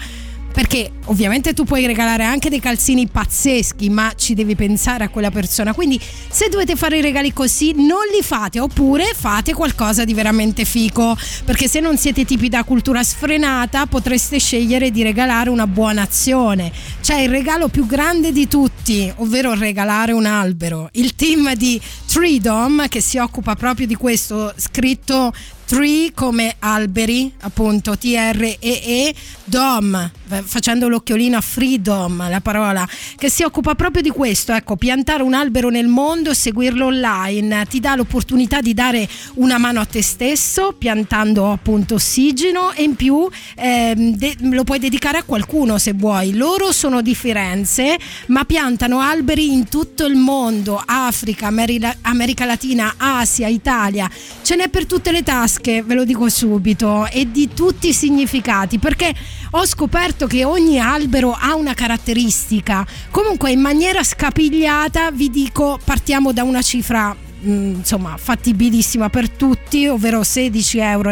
Perché 0.59 0.91
ovviamente 1.05 1.53
tu 1.53 1.63
puoi 1.63 1.85
regalare 1.85 2.25
anche 2.25 2.49
dei 2.49 2.59
calzini 2.59 3.07
pazzeschi, 3.07 3.89
ma 3.89 4.11
ci 4.17 4.33
devi 4.33 4.57
pensare 4.57 5.05
a 5.05 5.07
quella 5.07 5.31
persona. 5.31 5.73
Quindi 5.73 5.97
se 6.29 6.49
dovete 6.49 6.75
fare 6.75 6.97
i 6.97 7.01
regali 7.01 7.31
così, 7.31 7.71
non 7.73 8.01
li 8.13 8.21
fate, 8.21 8.59
oppure 8.59 9.13
fate 9.15 9.53
qualcosa 9.53 10.03
di 10.03 10.13
veramente 10.13 10.65
fico. 10.65 11.17
Perché 11.45 11.69
se 11.69 11.79
non 11.79 11.97
siete 11.97 12.25
tipi 12.25 12.49
da 12.49 12.65
cultura 12.65 13.01
sfrenata, 13.03 13.85
potreste 13.85 14.37
scegliere 14.37 14.91
di 14.91 15.01
regalare 15.01 15.49
una 15.49 15.65
buona 15.65 16.01
azione. 16.01 16.73
Cioè 16.99 17.21
il 17.21 17.29
regalo 17.29 17.69
più 17.69 17.85
grande 17.85 18.33
di 18.33 18.49
tutti, 18.49 19.09
ovvero 19.15 19.53
regalare 19.53 20.11
un 20.11 20.25
albero. 20.25 20.89
Il 20.91 21.15
team 21.15 21.55
di 21.55 21.79
Freedom, 21.81 22.89
che 22.89 22.99
si 22.99 23.17
occupa 23.17 23.55
proprio 23.55 23.87
di 23.87 23.95
questo, 23.95 24.53
scritto 24.57 25.31
Tree 25.69 26.13
come 26.15 26.55
alberi, 26.57 27.31
appunto 27.41 27.95
T-R-E-E, 27.95 29.13
Dom, 29.43 30.11
facendo 30.43 30.89
l'occhiolino 30.89 31.37
a 31.37 31.41
Freedom, 31.41 32.27
la 32.27 32.41
parola, 32.41 32.87
che 33.15 33.29
si 33.29 33.43
occupa 33.43 33.75
proprio 33.75 34.01
di 34.01 34.09
questo, 34.09 34.51
ecco, 34.51 34.77
piantare 34.77 35.21
un 35.21 35.35
albero 35.35 35.69
nel 35.69 35.85
mondo, 35.85 36.33
seguirlo 36.33 36.87
online, 36.87 37.67
ti 37.69 37.79
dà 37.79 37.93
l'opportunità 37.93 38.61
di 38.61 38.73
dare 38.73 39.07
una 39.35 39.59
mano 39.59 39.79
a 39.79 39.85
te 39.85 40.01
stesso, 40.01 40.73
piantando 40.75 41.51
appunto 41.51 41.95
ossigeno 41.95 42.71
e 42.73 42.81
in 42.81 42.95
più 42.95 43.29
ehm, 43.55 44.15
de- 44.15 44.37
lo 44.39 44.63
puoi 44.63 44.79
dedicare 44.79 45.19
a 45.19 45.23
qualcuno 45.23 45.77
se 45.77 45.93
vuoi. 45.93 46.33
Loro 46.33 46.71
sono 46.71 47.03
di 47.03 47.13
Firenze, 47.13 47.95
ma 48.27 48.43
piantano 48.43 49.01
alberi 49.01 49.51
in 49.51 49.69
tutto 49.69 50.05
il 50.07 50.15
mondo, 50.15 50.81
Africa, 50.83 51.45
Ameri- 51.45 51.79
America 52.01 52.45
Latina, 52.45 52.95
Asia, 52.97 53.47
Italia, 53.47 54.09
ce 54.41 54.55
n'è 54.55 54.67
per 54.69 54.87
tutte 54.87 55.11
le 55.11 55.21
tasche, 55.21 55.57
ve 55.61 55.93
lo 55.93 56.05
dico 56.05 56.29
subito, 56.29 57.07
e 57.07 57.29
di 57.31 57.49
tutti 57.53 57.89
i 57.89 57.93
significati, 57.93 58.79
perché 58.79 59.13
ho 59.51 59.65
scoperto 59.65 60.27
che 60.27 60.43
ogni 60.43 60.79
albero 60.79 61.35
ha 61.37 61.55
una 61.55 61.73
caratteristica. 61.73 62.85
Comunque 63.09 63.51
in 63.51 63.59
maniera 63.59 64.03
scapigliata 64.03 65.11
vi 65.11 65.29
dico, 65.29 65.79
partiamo 65.83 66.31
da 66.31 66.43
una 66.43 66.61
cifra 66.61 67.15
mm, 67.15 67.75
insomma 67.75 68.15
fattibilissima 68.17 69.09
per 69.09 69.29
tutti 69.29 69.87
ovvero 69.87 70.21
16,90 70.21 70.77
euro 70.81 71.11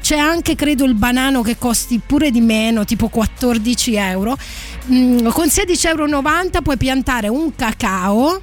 c'è 0.00 0.16
anche 0.16 0.54
credo 0.54 0.84
il 0.84 0.94
banano 0.94 1.42
che 1.42 1.56
costi 1.58 2.00
pure 2.04 2.30
di 2.30 2.40
meno 2.40 2.84
tipo 2.84 3.08
14 3.08 3.94
euro 3.94 4.36
Mm, 4.92 5.28
con 5.28 5.46
16,90 5.46 5.88
euro 5.88 6.60
puoi 6.62 6.76
piantare 6.76 7.28
un 7.28 7.54
cacao 7.56 8.42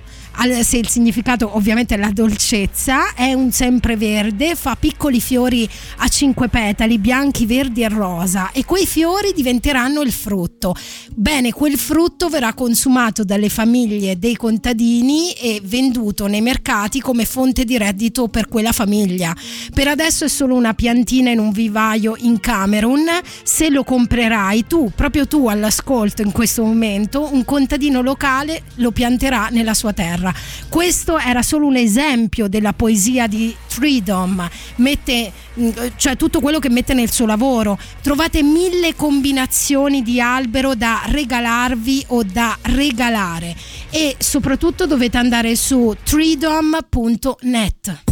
se 0.64 0.78
il 0.78 0.88
significato 0.88 1.56
ovviamente 1.56 1.96
è 1.96 1.98
la 1.98 2.10
dolcezza, 2.12 3.14
è 3.14 3.34
un 3.34 3.52
sempreverde, 3.52 4.56
fa 4.56 4.76
piccoli 4.76 5.22
fiori 5.22 5.70
a 5.98 6.08
cinque 6.08 6.48
petali, 6.48 6.98
bianchi, 6.98 7.46
verdi 7.46 7.84
e 7.84 7.90
rosa 7.90 8.52
e 8.52 8.66
quei 8.66 8.86
fiori 8.86 9.34
diventeranno 9.36 10.02
il 10.02 10.12
frutto. 10.12 10.76
Bene, 11.14 11.52
quel 11.52 11.78
frutto 11.78 12.30
verrà 12.30 12.54
consumato 12.54 13.24
dalle 13.24 13.50
famiglie 13.50 14.18
dei 14.18 14.36
contadini 14.36 15.32
e 15.34 15.62
venduto 15.64 16.28
nei 16.28 16.42
mercati 16.42 17.02
come 17.02 17.26
fonte 17.26 17.64
di 17.64 17.78
reddito 17.78 18.28
per 18.28 18.48
quella 18.48 18.72
famiglia. 18.72 19.36
Per 19.74 19.88
adesso 19.88 20.26
è 20.26 20.30
solo 20.30 20.56
una 20.56 20.74
piantina 20.74 21.30
in 21.30 21.40
un 21.40 21.52
vivaio 21.52 22.16
in 22.18 22.40
Camerun, 22.40 23.06
se 23.44 23.70
lo 23.70 23.84
comprerai 23.84 24.66
tu, 24.66 24.92
proprio 24.96 25.28
tu 25.28 25.48
all'ascolto 25.48 26.22
in 26.22 26.32
questo 26.32 26.64
momento, 26.64 27.30
un 27.32 27.46
contadino 27.46 28.02
locale 28.02 28.64
lo 28.76 28.92
pianterà 28.92 29.50
nella 29.50 29.74
sua 29.74 29.94
terra. 29.94 30.21
Questo 30.70 31.18
era 31.18 31.42
solo 31.42 31.66
un 31.66 31.76
esempio 31.76 32.48
della 32.48 32.74
poesia 32.74 33.28
di 33.28 33.56
Freedom, 33.68 34.48
mette, 34.76 35.32
mh, 35.54 35.70
cioè 35.96 36.18
tutto 36.18 36.42
quello 36.42 36.60
che 36.60 36.70
mette 36.70 36.94
nel 36.94 37.12
suo 37.12 37.26
lavoro. 37.26 37.78
Trovate 38.02 38.44
mille 38.44 38.96
combinazioni 38.96 40.04
di 40.04 40.20
albero 40.20 40.76
da 40.76 41.02
regalarvi 41.06 42.06
o 42.08 42.24
da 42.24 42.58
regalare 42.64 43.56
e 43.90 44.16
soprattutto 44.20 44.86
dovete 44.86 45.18
andare 45.18 45.56
su 45.56 45.96
freedom.net. 46.04 48.11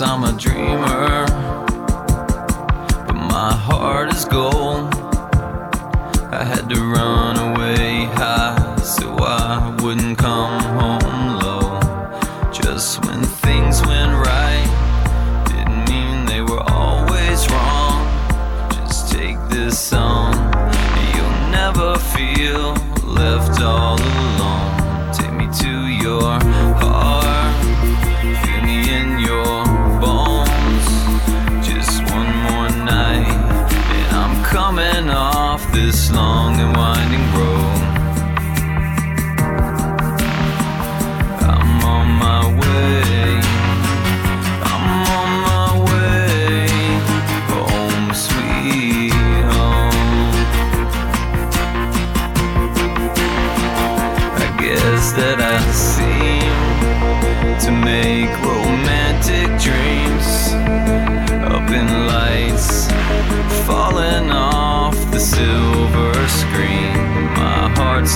I'm 0.00 0.22
a 0.22 0.32
dreamer, 0.38 1.26
but 3.04 3.14
my 3.14 3.52
heart 3.52 4.14
is 4.14 4.24
gold. 4.26 4.77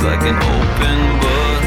Like 0.03 0.23
an 0.23 0.35
open 0.35 0.99
book 1.23 1.63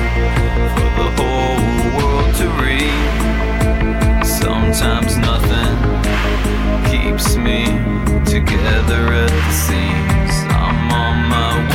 for 0.75 0.89
the 0.99 1.09
whole 1.15 1.59
world 1.95 2.35
to 2.35 2.47
read. 2.61 4.25
Sometimes 4.25 5.17
nothing 5.17 5.75
keeps 6.91 7.37
me 7.37 7.65
together 8.25 9.13
at 9.13 9.29
the 9.29 9.51
seams. 9.51 10.35
I'm 10.51 10.91
on 10.91 11.29
my 11.29 11.69
way. 11.69 11.74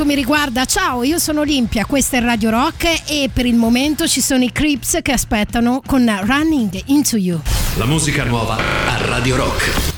Quanto 0.00 0.04
mi 0.06 0.14
riguarda, 0.14 0.64
ciao, 0.64 1.02
io 1.02 1.18
sono 1.18 1.40
Olimpia, 1.40 1.84
questa 1.84 2.16
è 2.16 2.20
Radio 2.20 2.48
Rock 2.48 3.02
e 3.10 3.28
per 3.30 3.44
il 3.44 3.56
momento 3.56 4.08
ci 4.08 4.22
sono 4.22 4.42
i 4.42 4.50
Crips 4.50 5.00
che 5.02 5.12
aspettano 5.12 5.82
con 5.84 6.10
Running 6.22 6.80
Into 6.86 7.18
You. 7.18 7.38
La 7.76 7.84
musica 7.84 8.24
nuova 8.24 8.56
a 8.56 8.96
Radio 9.04 9.36
Rock. 9.36 9.89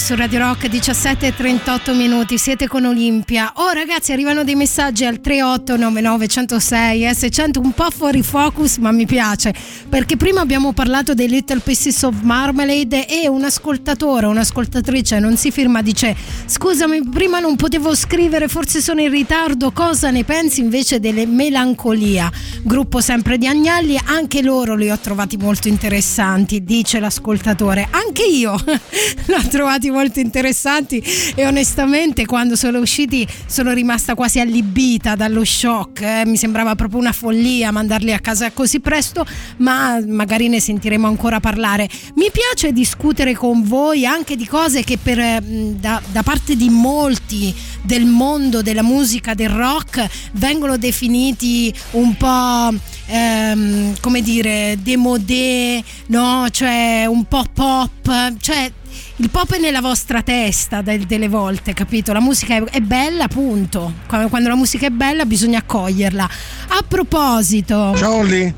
Su 0.00 0.14
Radio 0.14 0.38
Rock 0.38 0.68
17 0.68 1.26
e 1.26 1.34
38 1.34 1.94
minuti 1.94 2.38
siete 2.38 2.66
con 2.66 2.86
Olimpia. 2.86 3.52
Oh 3.56 3.70
ragazzi 3.70 4.12
arrivano 4.12 4.44
dei 4.44 4.54
messaggi 4.54 5.04
al 5.04 5.20
3899 5.20 6.26
106 6.26 7.02
S100 7.02 7.58
un 7.62 7.72
po' 7.72 7.90
fuori 7.90 8.22
focus 8.22 8.78
ma 8.78 8.92
mi 8.92 9.04
piace 9.04 9.52
perché 9.88 10.16
prima 10.16 10.40
abbiamo 10.40 10.72
parlato 10.72 11.12
dei 11.12 11.28
Little 11.28 11.60
Pieces 11.60 12.02
of 12.04 12.22
Marmalade 12.22 13.06
e 13.06 13.28
un 13.28 13.44
ascoltatore 13.44 14.26
un'ascoltatrice 14.26 15.18
non 15.18 15.36
si 15.36 15.50
firma 15.50 15.82
dice 15.82 16.16
scusami 16.46 17.08
prima 17.08 17.38
non 17.38 17.56
potevo 17.56 17.94
scrivere 17.94 18.48
forse 18.48 18.80
sono 18.80 19.02
in 19.02 19.10
ritardo 19.10 19.70
cosa 19.70 20.10
ne 20.10 20.24
pensi 20.24 20.60
invece 20.60 20.98
delle 20.98 21.26
Melancolia? 21.26 22.30
Gruppo 22.62 23.00
sempre 23.00 23.36
di 23.36 23.46
Agnelli 23.46 24.00
anche 24.06 24.40
loro 24.40 24.76
li 24.76 24.90
ho 24.90 24.98
trovati 24.98 25.36
molto 25.36 25.68
interessanti 25.68 26.64
dice 26.64 27.00
l'ascoltatore. 27.00 27.86
Anche 27.90 28.22
io 28.22 28.54
li 28.64 29.34
ho 29.34 29.48
molto 29.90 30.20
interessanti 30.20 31.02
e 31.34 31.46
onestamente 31.46 32.26
quando 32.26 32.56
sono 32.56 32.78
usciti 32.78 33.26
sono 33.46 33.72
rimasta 33.72 34.14
quasi 34.14 34.40
allibita 34.40 35.14
dallo 35.14 35.44
shock 35.44 36.00
eh. 36.00 36.22
mi 36.26 36.36
sembrava 36.36 36.74
proprio 36.74 37.00
una 37.00 37.12
follia 37.12 37.70
mandarli 37.70 38.12
a 38.12 38.18
casa 38.18 38.50
così 38.52 38.80
presto 38.80 39.26
ma 39.58 40.00
magari 40.06 40.48
ne 40.48 40.60
sentiremo 40.60 41.06
ancora 41.06 41.40
parlare 41.40 41.88
mi 42.14 42.30
piace 42.30 42.72
discutere 42.72 43.34
con 43.34 43.62
voi 43.62 44.06
anche 44.06 44.36
di 44.36 44.46
cose 44.46 44.82
che 44.82 44.98
per, 44.98 45.18
eh, 45.18 45.42
da, 45.78 46.00
da 46.10 46.22
parte 46.22 46.56
di 46.56 46.68
molti 46.68 47.54
del 47.82 48.04
mondo 48.04 48.62
della 48.62 48.82
musica 48.82 49.34
del 49.34 49.48
rock 49.48 50.06
vengono 50.32 50.76
definiti 50.76 51.72
un 51.92 52.16
po' 52.16 52.74
ehm, 53.06 53.94
come 54.00 54.22
dire 54.22 54.78
demodé 54.80 55.82
no 56.06 56.46
cioè 56.50 57.06
un 57.06 57.24
po' 57.24 57.44
pop 57.52 58.34
cioè 58.38 58.72
il 59.20 59.28
pop 59.28 59.52
è 59.54 59.58
nella 59.58 59.82
vostra 59.82 60.22
testa 60.22 60.80
del- 60.80 61.04
delle 61.04 61.28
volte, 61.28 61.74
capito? 61.74 62.12
La 62.12 62.20
musica 62.20 62.64
è, 62.64 62.80
bella, 62.80 63.28
punto. 63.28 63.92
Quando 64.06 64.48
la 64.48 64.54
musica 64.56 64.86
è 64.86 64.90
bella 64.90 65.26
bisogna 65.26 65.58
accoglierla. 65.58 66.24
A 66.68 66.84
proposito, 66.88 67.94
Ciao 67.96 68.14
Olli. 68.14 68.52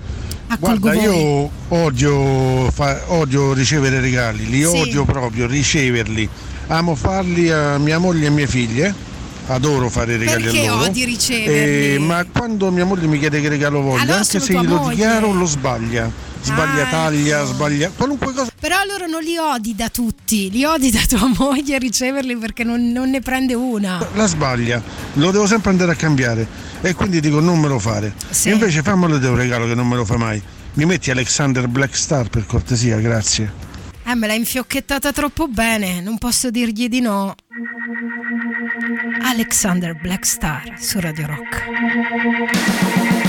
Guarda, 0.58 0.92
voi. 0.92 1.02
io 1.02 1.50
odio, 1.68 2.70
fa- 2.70 3.00
odio 3.08 3.52
ricevere 3.54 4.00
regali, 4.00 4.46
li 4.48 4.58
Sì. 4.60 4.64
odio 4.66 5.04
proprio, 5.04 5.46
riceverli. 5.46 6.28
Amo 6.68 6.94
farli 6.94 7.50
a 7.50 7.78
mia 7.78 7.98
moglie 7.98 8.26
e 8.26 8.30
mie 8.30 8.46
figlie. 8.46 8.94
Adoro 9.48 9.88
fare 9.90 10.16
regali 10.16 10.44
Perché 10.44 10.66
a 10.66 10.70
loro. 10.70 10.84
odi 10.84 11.04
riceverli? 11.04 11.94
Eh, 11.94 11.98
ma 11.98 12.24
quando 12.30 12.70
mia 12.70 12.84
moglie 12.84 13.06
mi 13.06 13.18
chiede 13.18 13.40
che 13.40 13.48
regalo 13.48 13.80
voglio, 13.80 14.02
Allora 14.02 14.18
anche 14.18 14.40
se 14.40 14.52
glielo 14.52 14.86
dichiaro, 14.88 15.32
lo 15.32 15.44
sbaglia. 15.44 16.10
Sbaglia 16.42 16.86
Ah, 16.88 16.90
taglia, 16.90 17.38
ecco. 17.38 17.46
sbaglia 17.52 17.90
qualunque 17.94 18.32
cosa. 18.32 18.50
però 18.58 18.76
allora 18.80 19.06
non 19.06 19.22
li 19.22 19.36
odi 19.36 19.74
da 19.76 19.88
tutti, 19.90 20.50
li 20.50 20.64
odi 20.64 20.90
da 20.90 21.00
tua 21.08 21.30
moglie 21.38 21.76
a 21.76 21.78
riceverli 21.78 22.36
perché 22.36 22.64
non, 22.64 22.90
non 22.90 23.10
ne 23.10 23.20
prende 23.20 23.54
una. 23.54 24.04
La 24.14 24.26
sbaglia, 24.26 24.82
lo 25.14 25.30
devo 25.30 25.46
sempre 25.46 25.70
andare 25.70 25.92
a 25.92 25.94
cambiare 25.94 26.44
e 26.80 26.94
quindi 26.94 27.20
dico 27.20 27.38
non 27.40 27.60
me 27.60 27.68
lo 27.68 27.78
fare. 27.78 28.12
Sì. 28.30 28.50
Invece 28.50 28.82
fammelo 28.82 29.20
te 29.20 29.26
un 29.28 29.36
regalo 29.36 29.66
che 29.66 29.74
non 29.74 29.86
me 29.86 29.94
lo 29.96 30.04
fa 30.04 30.16
mai. 30.16 30.40
Mi 30.74 30.84
metti 30.84 31.10
Alexander 31.10 31.68
Blackstar 31.68 32.28
per 32.28 32.44
cortesia, 32.46 32.96
grazie. 32.98 33.52
Eh, 34.04 34.14
me 34.16 34.26
l'ha 34.26 34.34
infiocchettata 34.34 35.12
troppo 35.12 35.46
bene, 35.46 36.00
non 36.00 36.18
posso 36.18 36.50
dirgli 36.50 36.88
di 36.88 37.00
no. 37.00 37.34
Alexander 39.24 39.94
Blackstar 39.94 40.78
su 40.78 41.00
Radio 41.00 41.28
Rock. 41.28 43.21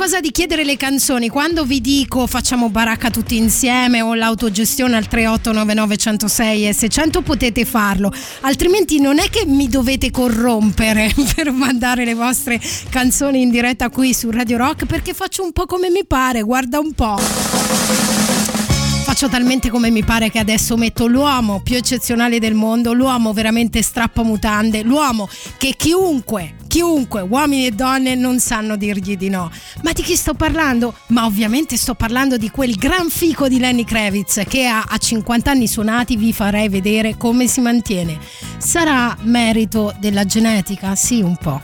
Cosa 0.00 0.20
di 0.20 0.30
chiedere 0.30 0.64
le 0.64 0.78
canzoni, 0.78 1.28
quando 1.28 1.66
vi 1.66 1.82
dico 1.82 2.26
facciamo 2.26 2.70
baracca 2.70 3.10
tutti 3.10 3.36
insieme 3.36 4.00
o 4.00 4.14
l'autogestione 4.14 4.96
al 4.96 5.06
3899 5.06 5.96
106 5.98 6.68
e 6.68 6.72
600 6.72 7.20
potete 7.20 7.66
farlo, 7.66 8.10
altrimenti 8.40 8.98
non 8.98 9.18
è 9.18 9.28
che 9.28 9.44
mi 9.44 9.68
dovete 9.68 10.10
corrompere 10.10 11.12
per 11.36 11.52
mandare 11.52 12.06
le 12.06 12.14
vostre 12.14 12.58
canzoni 12.88 13.42
in 13.42 13.50
diretta 13.50 13.90
qui 13.90 14.14
su 14.14 14.30
Radio 14.30 14.56
Rock 14.56 14.86
perché 14.86 15.12
faccio 15.12 15.44
un 15.44 15.52
po' 15.52 15.66
come 15.66 15.90
mi 15.90 16.06
pare, 16.06 16.40
guarda 16.40 16.78
un 16.78 16.94
po'. 16.94 17.18
Faccio 19.04 19.28
talmente 19.28 19.68
come 19.68 19.90
mi 19.90 20.02
pare 20.02 20.30
che 20.30 20.38
adesso 20.38 20.78
metto 20.78 21.08
l'uomo 21.08 21.60
più 21.60 21.76
eccezionale 21.76 22.38
del 22.38 22.54
mondo, 22.54 22.94
l'uomo 22.94 23.34
veramente 23.34 23.82
strappa 23.82 24.22
mutande, 24.22 24.82
l'uomo 24.82 25.28
che 25.58 25.74
chiunque, 25.76 26.54
chiunque, 26.70 27.20
uomini 27.20 27.66
e 27.66 27.72
donne 27.72 28.14
non 28.14 28.38
sanno 28.38 28.76
dirgli 28.76 29.16
di 29.16 29.28
no. 29.28 29.50
Ma 29.82 29.90
di 29.90 30.02
chi 30.02 30.14
sto 30.14 30.34
parlando? 30.34 30.94
Ma 31.08 31.24
ovviamente 31.24 31.76
sto 31.76 31.94
parlando 31.94 32.36
di 32.36 32.48
quel 32.48 32.76
gran 32.76 33.10
fico 33.10 33.48
di 33.48 33.58
Lenny 33.58 33.82
Kravitz 33.82 34.42
che 34.46 34.66
ha 34.66 34.84
a 34.86 34.96
50 34.96 35.50
anni 35.50 35.66
suonati 35.66 36.16
vi 36.16 36.32
farei 36.32 36.68
vedere 36.68 37.16
come 37.16 37.48
si 37.48 37.60
mantiene. 37.60 38.20
Sarà 38.58 39.16
merito 39.22 39.92
della 39.98 40.24
genetica? 40.24 40.94
Sì, 40.94 41.20
un 41.20 41.36
po'. 41.36 41.60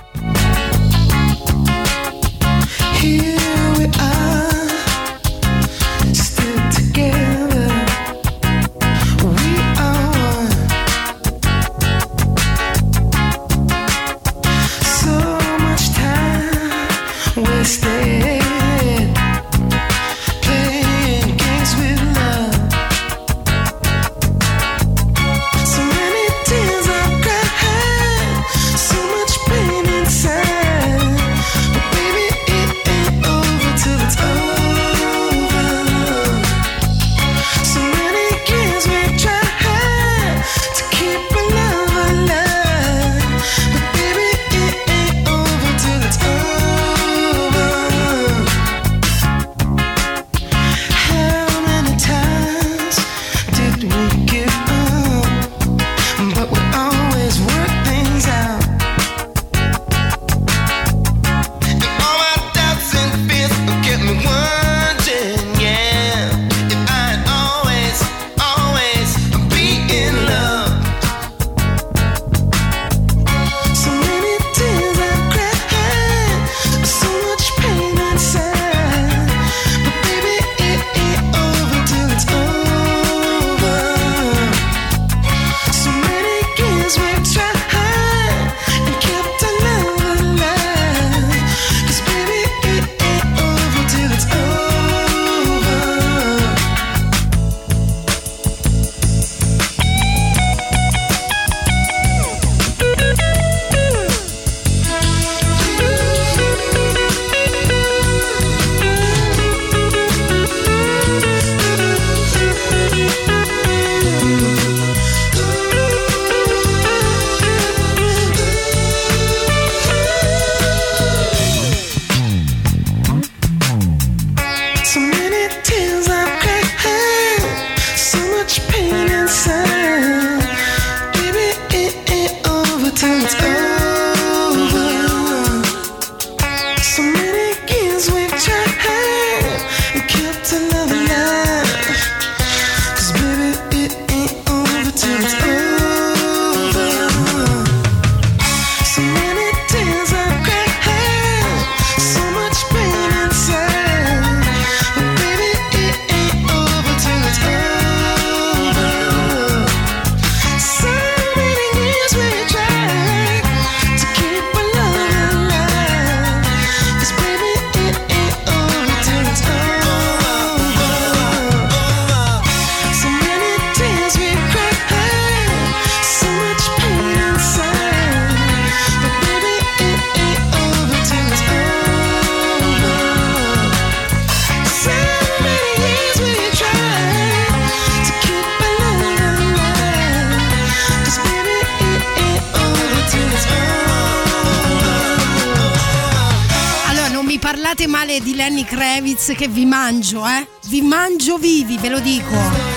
Di 198.20 198.34
Lenny 198.34 198.64
Kravitz 198.64 199.32
che 199.36 199.48
vi 199.48 199.64
mangio, 199.64 200.26
eh? 200.26 200.46
Vi 200.68 200.82
mangio 200.82 201.36
vivi, 201.38 201.78
ve 201.78 201.88
lo 201.88 202.00
dico. 202.00 202.75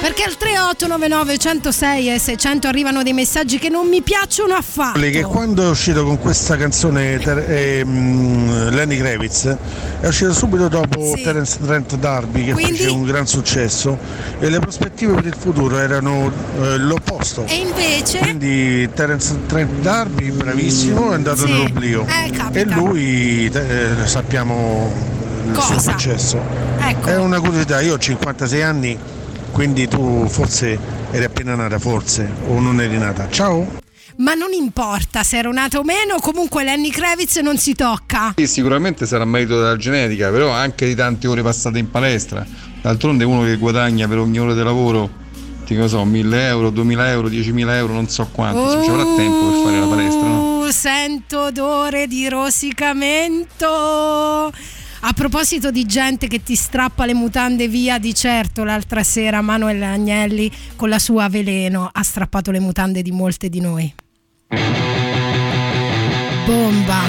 Perché 0.00 0.22
al 0.22 0.36
3899 0.36 1.38
106 1.38 2.14
e 2.14 2.18
600 2.20 2.68
arrivano 2.68 3.02
dei 3.02 3.12
messaggi 3.12 3.58
che 3.58 3.68
non 3.68 3.88
mi 3.88 4.00
piacciono 4.00 4.54
affatto. 4.54 5.00
Che 5.00 5.22
quando 5.22 5.64
è 5.64 5.68
uscito 5.68 6.04
con 6.04 6.18
questa 6.20 6.56
canzone 6.56 7.14
ehm, 7.20 8.70
Lenny 8.70 8.96
Kravitz 8.96 9.56
è 10.00 10.06
uscito 10.06 10.32
subito 10.32 10.68
dopo 10.68 11.14
Sì. 11.16 11.22
Terence 11.22 11.58
Trent 11.60 11.96
D'Arby 11.96 12.44
che 12.44 12.52
Quindi? 12.52 12.76
fece 12.76 12.90
un 12.90 13.02
gran 13.04 13.26
successo 13.26 13.98
e 14.38 14.48
le 14.48 14.60
prospettive 14.60 15.14
per 15.14 15.26
il 15.26 15.34
futuro 15.36 15.78
erano 15.78 16.30
eh, 16.60 16.76
l'opposto. 16.78 17.44
E 17.46 17.56
invece 17.56 18.18
Quindi 18.18 18.88
Terence 18.94 19.36
Trent 19.46 19.80
D'Arby, 19.80 20.30
bravissimo, 20.30 21.10
è 21.10 21.14
andato 21.14 21.44
Sì. 21.44 21.50
nell'oblio. 21.52 22.06
Eh, 22.06 22.60
e 22.60 22.64
lui 22.66 23.46
eh, 23.52 24.06
sappiamo 24.06 24.92
il 25.48 25.54
suo 25.60 25.74
Cosa? 25.74 25.90
successo. 25.90 26.40
Ecco. 26.78 27.08
È 27.08 27.16
una 27.16 27.40
curiosità, 27.40 27.80
io 27.80 27.94
ho 27.94 27.98
56 27.98 28.62
anni, 28.62 28.96
quindi 29.52 29.88
tu 29.88 30.26
forse 30.28 30.78
eri 31.10 31.24
appena 31.24 31.54
nata, 31.54 31.78
forse, 31.78 32.30
o 32.48 32.60
non 32.60 32.80
eri 32.80 32.98
nata. 32.98 33.28
Ciao! 33.30 33.86
Ma 34.16 34.34
non 34.34 34.52
importa 34.52 35.22
se 35.22 35.38
ero 35.38 35.52
nata 35.52 35.78
o 35.78 35.84
meno, 35.84 36.18
comunque 36.20 36.64
Lenny 36.64 36.90
Kravitz 36.90 37.36
non 37.36 37.56
si 37.56 37.74
tocca. 37.74 38.34
Sì, 38.36 38.48
sicuramente 38.48 39.06
sarà 39.06 39.24
merito 39.24 39.56
della 39.56 39.76
genetica, 39.76 40.30
però 40.30 40.50
anche 40.50 40.86
di 40.86 40.94
tante 40.94 41.28
ore 41.28 41.42
passate 41.42 41.78
in 41.78 41.90
palestra. 41.90 42.44
D'altronde 42.82 43.24
uno 43.24 43.44
che 43.44 43.56
guadagna 43.56 44.08
per 44.08 44.18
ogni 44.18 44.40
ora 44.40 44.54
di 44.54 44.62
lavoro 44.62 45.26
metti, 45.68 45.76
che 45.76 45.88
so, 45.88 46.04
1000 46.04 46.46
euro, 46.46 46.70
2000 46.70 47.10
euro, 47.10 47.28
10.000 47.28 47.68
euro, 47.74 47.92
non 47.92 48.08
so 48.08 48.26
quanto, 48.32 48.62
insomma, 48.62 48.82
ci 48.82 48.88
avrà 48.90 49.04
tempo 49.16 49.50
per 49.50 49.60
fare 49.62 49.78
la 49.78 49.86
palestra, 49.86 50.26
no? 50.26 50.60
Uh, 50.60 50.70
Sento 50.70 51.42
odore 51.42 52.06
di 52.06 52.26
rosicamento. 52.28 54.50
A 55.00 55.12
proposito 55.12 55.70
di 55.70 55.86
gente 55.86 56.26
che 56.26 56.42
ti 56.42 56.56
strappa 56.56 57.06
le 57.06 57.14
mutande 57.14 57.68
via, 57.68 57.98
di 57.98 58.14
certo 58.14 58.64
l'altra 58.64 59.04
sera 59.04 59.40
Manuel 59.40 59.82
Agnelli 59.82 60.50
con 60.74 60.88
la 60.88 60.98
sua 60.98 61.28
veleno 61.28 61.88
ha 61.92 62.02
strappato 62.02 62.50
le 62.50 62.58
mutande 62.58 63.00
di 63.02 63.12
molte 63.12 63.48
di 63.48 63.60
noi. 63.60 63.94
Bomba. 66.44 67.02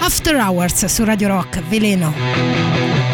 After 0.00 0.36
Hours 0.36 0.84
su 0.84 1.04
Radio 1.04 1.28
Rock, 1.28 1.62
veleno. 1.66 3.05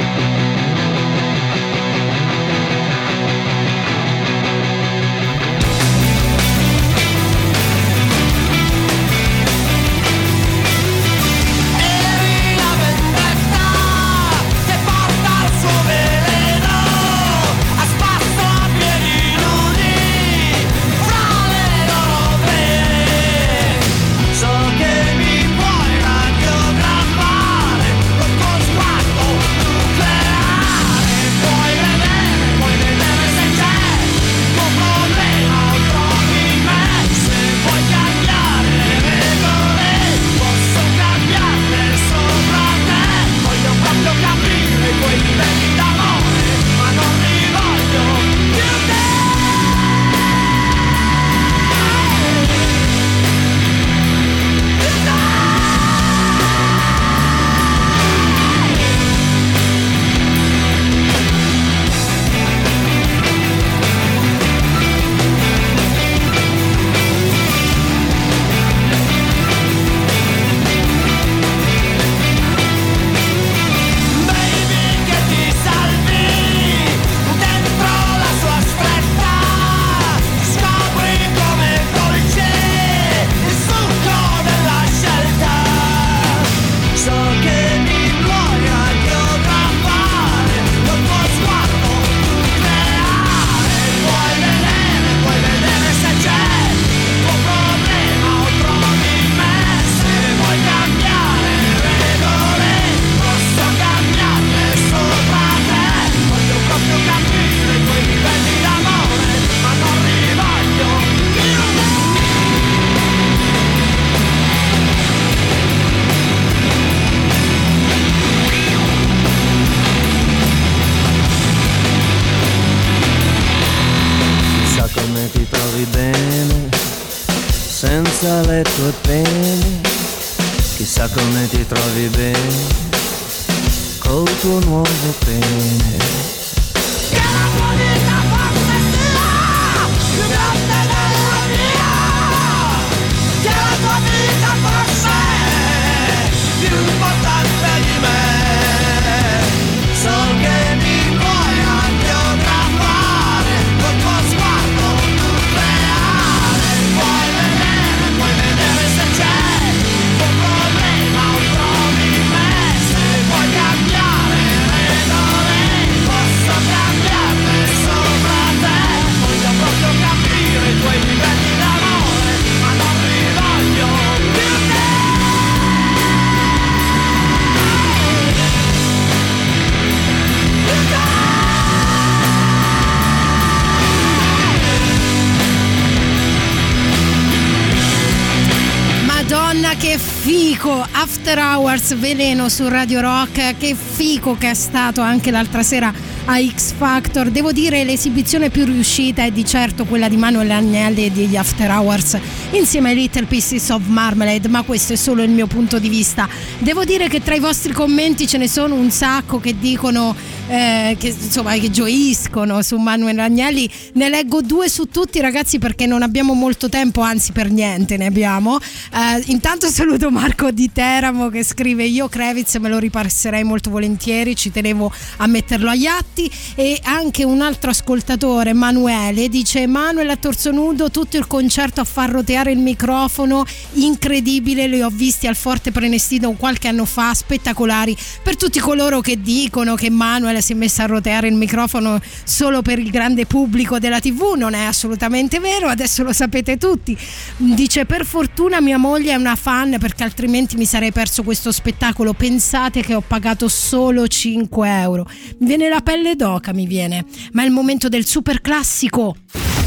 Veleno 192.03 192.49
su 192.49 192.66
Radio 192.66 193.01
Rock. 193.01 193.57
Che 193.57 193.77
fico 193.77 194.35
che 194.37 194.51
è 194.51 194.55
stato 194.55 195.01
anche 195.01 195.31
l'altra 195.31 195.62
sera 195.62 195.95
a 196.24 196.41
X 196.45 196.73
Factor. 196.73 197.31
Devo 197.31 197.53
dire 197.53 197.85
l'esibizione 197.85 198.51
più 198.51 198.65
riuscita 198.65 199.23
è 199.23 199.31
di 199.31 199.45
certo 199.45 199.85
quella 199.85 200.09
di 200.09 200.16
Manuel 200.16 200.51
Agnelli 200.51 201.07
e 201.07 201.11
degli 201.12 201.37
After 201.37 201.70
Hours 201.70 202.19
insieme 202.51 202.91
ai 202.91 202.97
Little 202.97 203.27
Pieces 203.27 203.69
of 203.70 203.87
Marmalade 203.87 204.49
ma 204.49 204.62
questo 204.62 204.95
è 204.95 204.97
solo 204.97 205.23
il 205.23 205.31
mio 205.31 205.47
punto 205.47 205.79
di 205.79 205.89
vista. 205.89 206.29
Devo 206.59 206.85
dire 206.85 207.07
che 207.07 207.23
tra 207.23 207.37
i 207.37 207.41
vostri 207.41 207.73
commenti 207.73 208.27
ce 208.27 208.39
ne 208.39 208.49
sono 208.49 208.74
un 208.74 208.91
sacco 208.91 209.39
che 209.39 209.57
dicono 209.57 210.16
eh, 210.53 210.97
che 210.99 211.09
insomma 211.09 211.55
che 211.55 211.70
gioiscono 211.70 212.61
su 212.61 212.77
Manuel 212.77 213.19
Agnelli. 213.19 213.69
Ne 213.95 214.11
leggo 214.11 214.43
due 214.43 214.69
su 214.69 214.87
tutti 214.89 215.19
ragazzi 215.20 215.59
perché 215.59 215.87
non 215.87 216.03
abbiamo 216.03 216.35
molto 216.35 216.69
tempo 216.69 217.01
anzi 217.01 217.33
per 217.33 217.51
niente 217.51 217.97
ne 217.97 218.07
abbiamo. 218.07 218.59
Eh, 218.59 219.23
intanto 219.27 219.69
saluto 219.69 220.11
Marco 220.11 220.51
di 220.51 220.70
Teramo 220.70 221.31
che 221.31 221.43
scrive 221.43 221.85
io 221.85 222.09
Krevitz 222.09 222.57
me 222.57 222.69
lo 222.69 222.79
ripasserei 222.79 223.45
molto 223.45 223.70
volentieri 223.70 224.37
ci 224.37 224.51
tenevo 224.51 224.93
a 225.19 225.27
metterlo 225.27 225.70
agli 225.70 225.87
atti. 225.87 226.31
E 226.55 226.79
anche 226.83 227.24
un 227.24 227.41
altro 227.41 227.70
ascoltatore 227.70 228.51
Emanuele 228.51 229.31
dice 229.31 229.66
Manuel 229.66 230.11
a 230.11 230.16
torso 230.16 230.51
nudo 230.51 230.91
tutto 230.91 231.16
il 231.16 231.27
concerto 231.27 231.81
a 231.81 231.85
far 231.85 232.11
roteare 232.11 232.53
il 232.53 232.59
microfono 232.59 233.47
incredibile 233.74 234.66
li 234.66 234.83
ho 234.83 234.91
visti 234.91 235.27
al 235.27 235.37
Forte 235.37 235.70
Prenestino 235.70 236.33
qualche 236.33 236.69
anno 236.69 236.85
fa 236.85 237.15
spettacolari 237.15 237.97
per 238.23 238.37
tutti 238.37 238.59
coloro 238.59 239.01
che 239.01 239.19
dicono 239.23 239.77
che 239.77 239.89
Manuel 239.89 240.41
si 240.43 240.52
è 240.52 240.55
messo 240.55 240.82
a 240.82 240.86
roteare 240.86 241.28
il 241.28 241.35
microfono 241.35 241.98
solo 242.24 242.60
per 242.60 242.78
il 242.78 242.90
grande 242.90 243.24
pubblico 243.24 243.78
della 243.78 244.01
tv 244.01 244.35
non 244.36 244.52
è 244.52 244.64
assolutamente 244.64 245.40
vero 245.40 245.69
adesso 245.69 246.02
lo 246.02 246.12
sapete 246.12 246.59
tutti 246.59 246.97
dice 247.36 247.86
per 247.86 248.05
fortuna 248.05 248.60
mia 248.60 248.77
moglie 248.77 249.12
è 249.12 249.16
una 249.16 249.36
fan 249.36 249.77
perché 249.81 250.02
altrimenti 250.02 250.56
mi 250.56 250.66
sarei 250.66 250.93
perso 250.93 251.23
questo 251.23 251.51
spettacolo 251.51 252.12
pensate 252.12 252.82
che 252.82 252.94
ho 252.94 253.01
pagato 253.01 253.48
solo 253.48 254.06
5 254.06 254.81
euro 254.81 255.09
mi 255.39 255.47
viene 255.47 255.70
la 255.70 255.81
pelle 255.81 256.16
d'oca 256.16 256.52
mi 256.52 256.66
viene 256.66 257.06
ma 257.32 257.43
è 257.43 257.47
il 257.47 257.52
momento 257.52 257.89
del 257.89 258.05
super 258.05 258.43
classico 258.43 259.16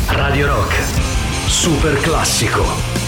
Radio 0.07 0.47
Rock. 0.47 0.75
Super 1.47 1.99
classico. 1.99 3.04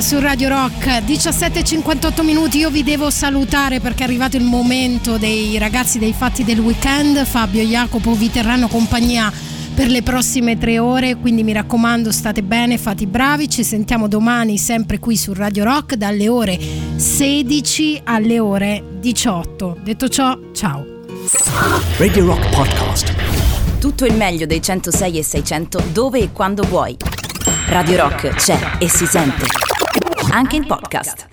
Su 0.00 0.18
Radio 0.18 0.48
Rock, 0.48 0.86
17.58 1.04 2.22
minuti, 2.22 2.58
io 2.58 2.70
vi 2.70 2.82
devo 2.82 3.10
salutare 3.10 3.80
perché 3.80 4.02
è 4.02 4.06
arrivato 4.06 4.36
il 4.36 4.44
momento 4.44 5.18
dei 5.18 5.58
ragazzi 5.58 5.98
dei 5.98 6.12
fatti 6.12 6.42
del 6.42 6.58
weekend, 6.58 7.24
Fabio 7.24 7.60
e 7.60 7.66
Jacopo 7.66 8.14
vi 8.14 8.30
terranno 8.30 8.68
compagnia 8.68 9.30
per 9.74 9.88
le 9.88 10.02
prossime 10.02 10.56
tre 10.56 10.78
ore, 10.78 11.16
quindi 11.16 11.42
mi 11.42 11.52
raccomando 11.52 12.12
state 12.12 12.42
bene, 12.42 12.78
fate 12.78 13.02
i 13.02 13.06
bravi, 13.06 13.48
ci 13.50 13.62
sentiamo 13.62 14.08
domani 14.08 14.56
sempre 14.58 14.98
qui 14.98 15.16
su 15.16 15.34
Radio 15.34 15.64
Rock 15.64 15.94
dalle 15.96 16.28
ore 16.28 16.58
16 16.96 18.00
alle 18.04 18.38
ore 18.38 18.82
18. 19.00 19.78
Detto 19.82 20.08
ciò, 20.08 20.38
ciao. 20.52 20.84
Radio 21.98 22.24
Rock 22.24 22.48
Podcast. 22.54 23.14
Tutto 23.78 24.06
il 24.06 24.14
meglio 24.14 24.46
dei 24.46 24.62
106 24.62 25.18
e 25.18 25.22
600 25.22 25.82
dove 25.92 26.20
e 26.20 26.32
quando 26.32 26.62
vuoi. 26.62 26.96
Radio 27.66 27.96
Rock 27.96 28.34
c'è 28.34 28.58
e 28.78 28.88
si 28.88 29.06
sente. 29.06 29.69
Anche 30.32 30.56
in 30.56 30.66
podcast. 30.66 31.29